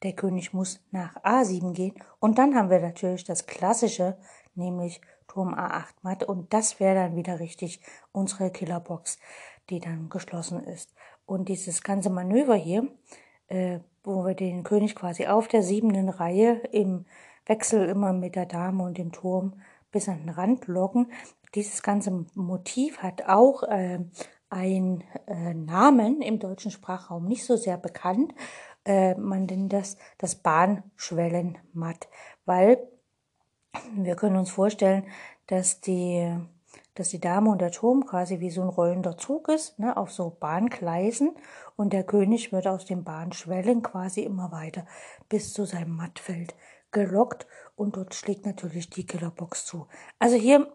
Der 0.03 0.13
König 0.13 0.53
muss 0.53 0.81
nach 0.93 1.17
A7 1.25 1.73
gehen. 1.73 1.95
Und 2.21 2.39
dann 2.39 2.55
haben 2.55 2.71
wir 2.71 2.81
natürlich 2.81 3.25
das 3.25 3.47
Klassische, 3.47 4.17
nämlich 4.55 5.01
Turm 5.27 5.55
A8 5.55 5.95
matt. 6.03 6.23
Und 6.23 6.53
das 6.53 6.79
wäre 6.79 6.95
dann 6.95 7.17
wieder 7.17 7.41
richtig 7.41 7.81
unsere 8.13 8.51
Killerbox, 8.51 9.19
die 9.71 9.81
dann 9.81 10.09
geschlossen 10.09 10.63
ist. 10.63 10.93
Und 11.25 11.49
dieses 11.49 11.83
ganze 11.83 12.11
Manöver 12.11 12.55
hier, 12.55 12.89
äh, 13.49 13.81
wo 14.05 14.25
wir 14.25 14.35
den 14.35 14.63
König 14.63 14.95
quasi 14.95 15.27
auf 15.27 15.49
der 15.49 15.63
siebenden 15.63 16.09
Reihe 16.09 16.61
im 16.71 17.07
Wechsel 17.47 17.89
immer 17.89 18.13
mit 18.13 18.37
der 18.37 18.47
Dame 18.47 18.85
und 18.85 18.99
dem 18.99 19.13
Turm 19.13 19.55
bis 19.91 20.09
an 20.09 20.19
den 20.19 20.29
Rand 20.29 20.67
locken. 20.67 21.11
Dieses 21.55 21.83
ganze 21.83 22.27
Motiv 22.35 22.99
hat 22.99 23.29
auch 23.29 23.63
äh, 23.63 24.01
ein 24.57 25.05
äh, 25.27 25.53
Namen 25.53 26.23
im 26.23 26.39
deutschen 26.39 26.71
Sprachraum 26.71 27.27
nicht 27.27 27.45
so 27.45 27.57
sehr 27.57 27.77
bekannt. 27.77 28.35
Äh, 28.87 29.15
man 29.17 29.45
nennt 29.45 29.73
das 29.73 29.99
das 30.17 30.35
Bahnschwellenmatt, 30.37 32.09
weil 32.47 32.79
wir 33.95 34.17
können 34.17 34.37
uns 34.37 34.51
vorstellen, 34.51 35.05
dass 35.47 35.83
die, 35.83 36.35
dass 36.95 37.11
die 37.11 37.21
Dame 37.21 37.51
und 37.51 37.61
der 37.61 37.71
Turm 37.71 38.07
quasi 38.07 38.41
wie 38.41 38.51
so 38.51 38.63
ein 38.63 38.69
rollender 38.69 39.19
Zug 39.19 39.49
ist, 39.49 39.79
ne, 39.79 39.95
auf 39.95 40.11
so 40.11 40.31
Bahngleisen 40.31 41.37
und 41.77 41.93
der 41.93 42.05
König 42.05 42.51
wird 42.51 42.67
aus 42.67 42.87
den 42.87 43.05
Bahnschwellen 43.05 43.83
quasi 43.83 44.23
immer 44.23 44.53
weiter 44.53 44.87
bis 45.29 45.53
zu 45.53 45.67
seinem 45.67 45.95
Mattfeld 45.97 46.55
gelockt 46.93 47.47
und 47.75 47.97
dort 47.97 48.15
schlägt 48.15 48.47
natürlich 48.47 48.89
die 48.89 49.05
Killerbox 49.05 49.67
zu. 49.67 49.87
Also 50.19 50.37
hier 50.37 50.67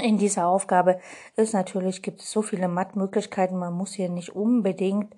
in 0.00 0.18
dieser 0.18 0.46
Aufgabe 0.46 1.00
ist 1.36 1.54
natürlich, 1.54 2.02
gibt 2.02 2.20
es 2.20 2.30
so 2.30 2.42
viele 2.42 2.68
Mattmöglichkeiten, 2.68 3.58
man 3.58 3.74
muss 3.74 3.92
hier 3.94 4.08
nicht 4.08 4.34
unbedingt 4.34 5.14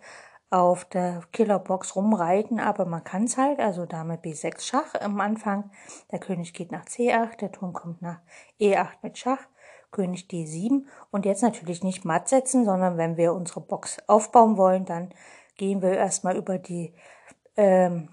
auf 0.51 0.85
der 0.85 1.23
Killerbox 1.33 1.97
rumreiten, 1.97 2.61
aber 2.61 2.85
man 2.85 3.03
kann 3.03 3.25
es 3.25 3.37
halt, 3.37 3.59
also 3.59 3.87
Dame 3.87 4.17
B6 4.17 4.61
Schach 4.61 4.95
am 5.01 5.21
Anfang, 5.21 5.71
der 6.13 6.21
König 6.21 6.55
geht 6.55 6.71
nach 6.71 6.85
C8, 6.85 7.39
der 7.39 7.51
Turm 7.51 7.73
kommt 7.73 8.03
nach 8.03 8.21
E8 8.61 8.93
mit 9.03 9.19
Schach, 9.19 9.41
König 9.91 10.29
D7 10.31 10.85
und 11.11 11.25
jetzt 11.25 11.43
natürlich 11.43 11.83
nicht 11.83 12.05
matt 12.05 12.29
setzen, 12.29 12.65
sondern 12.65 12.97
wenn 12.99 13.17
wir 13.17 13.33
unsere 13.33 13.61
Box 13.61 13.99
aufbauen 14.07 14.57
wollen, 14.57 14.85
dann 14.85 15.11
gehen 15.57 15.83
wir 15.83 15.93
erstmal 15.93 16.37
über 16.37 16.59
die, 16.59 16.95
ähm, 17.57 18.09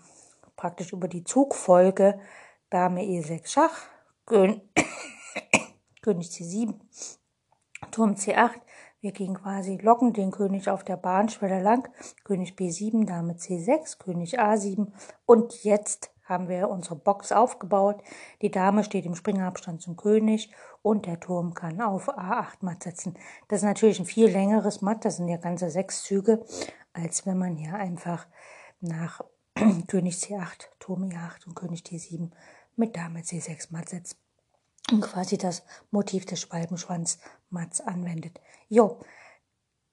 praktisch 0.56 0.94
über 0.94 1.08
die 1.08 1.24
Zugfolge. 1.24 2.20
Dame 2.70 3.02
E6 3.02 3.48
Schach, 3.48 3.78
König 4.26 4.62
König 6.02 6.28
C7, 6.30 6.76
Turm 7.92 8.14
C8. 8.14 8.60
Wir 9.02 9.12
gehen 9.12 9.36
quasi, 9.36 9.78
locken 9.78 10.14
den 10.14 10.32
König 10.32 10.70
auf 10.70 10.84
der 10.84 10.98
Bahnschwelle 10.98 11.62
lang. 11.62 11.90
König 12.24 12.54
B7, 12.54 13.06
Dame 13.06 13.34
C6, 13.34 13.98
König 13.98 14.40
A7. 14.40 14.92
Und 15.26 15.64
jetzt 15.64 16.12
haben 16.24 16.48
wir 16.48 16.70
unsere 16.70 16.96
Box 16.96 17.32
aufgebaut. 17.32 18.02
Die 18.42 18.52
Dame 18.52 18.84
steht 18.84 19.06
im 19.06 19.16
Springabstand 19.16 19.82
zum 19.82 19.98
König 19.98 20.52
und 20.82 21.06
der 21.06 21.20
Turm 21.20 21.54
kann 21.54 21.82
auf 21.82 22.10
A8 22.10 22.58
matt 22.62 22.84
setzen. 22.84 23.16
Das 23.48 23.60
ist 23.60 23.66
natürlich 23.66 24.00
ein 24.00 24.06
viel 24.06 24.28
längeres 24.28 24.82
Matt, 24.82 25.04
das 25.04 25.18
sind 25.18 25.28
ja 25.28 25.38
ganze 25.38 25.70
sechs 25.70 26.04
Züge, 26.04 26.46
als 26.94 27.26
wenn 27.26 27.38
man 27.38 27.56
hier 27.58 27.76
einfach 27.76 28.28
nach 28.80 29.22
König 29.88 30.16
C8, 30.16 30.70
Turm 30.80 31.04
E8 31.04 31.48
und 31.48 31.56
König 31.56 31.82
D7 31.82 32.32
mit 32.76 32.96
Dame 32.96 33.20
C6 33.20 33.68
matt 33.72 33.90
setzt 33.90 34.18
quasi 35.00 35.38
das 35.38 35.64
Motiv 35.92 36.26
des 36.26 36.42
Schwalbenschwanzmats 36.42 37.82
anwendet. 37.82 38.40
Jo, 38.68 39.00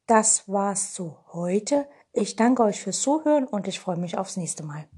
das 0.06 0.48
war's 0.48 0.94
zu 0.94 1.16
heute. 1.32 1.86
Ich 2.12 2.34
danke 2.34 2.62
euch 2.62 2.80
fürs 2.80 3.00
Zuhören 3.00 3.44
und 3.46 3.68
ich 3.68 3.78
freue 3.78 3.98
mich 3.98 4.18
aufs 4.18 4.36
nächste 4.36 4.64
Mal. 4.64 4.88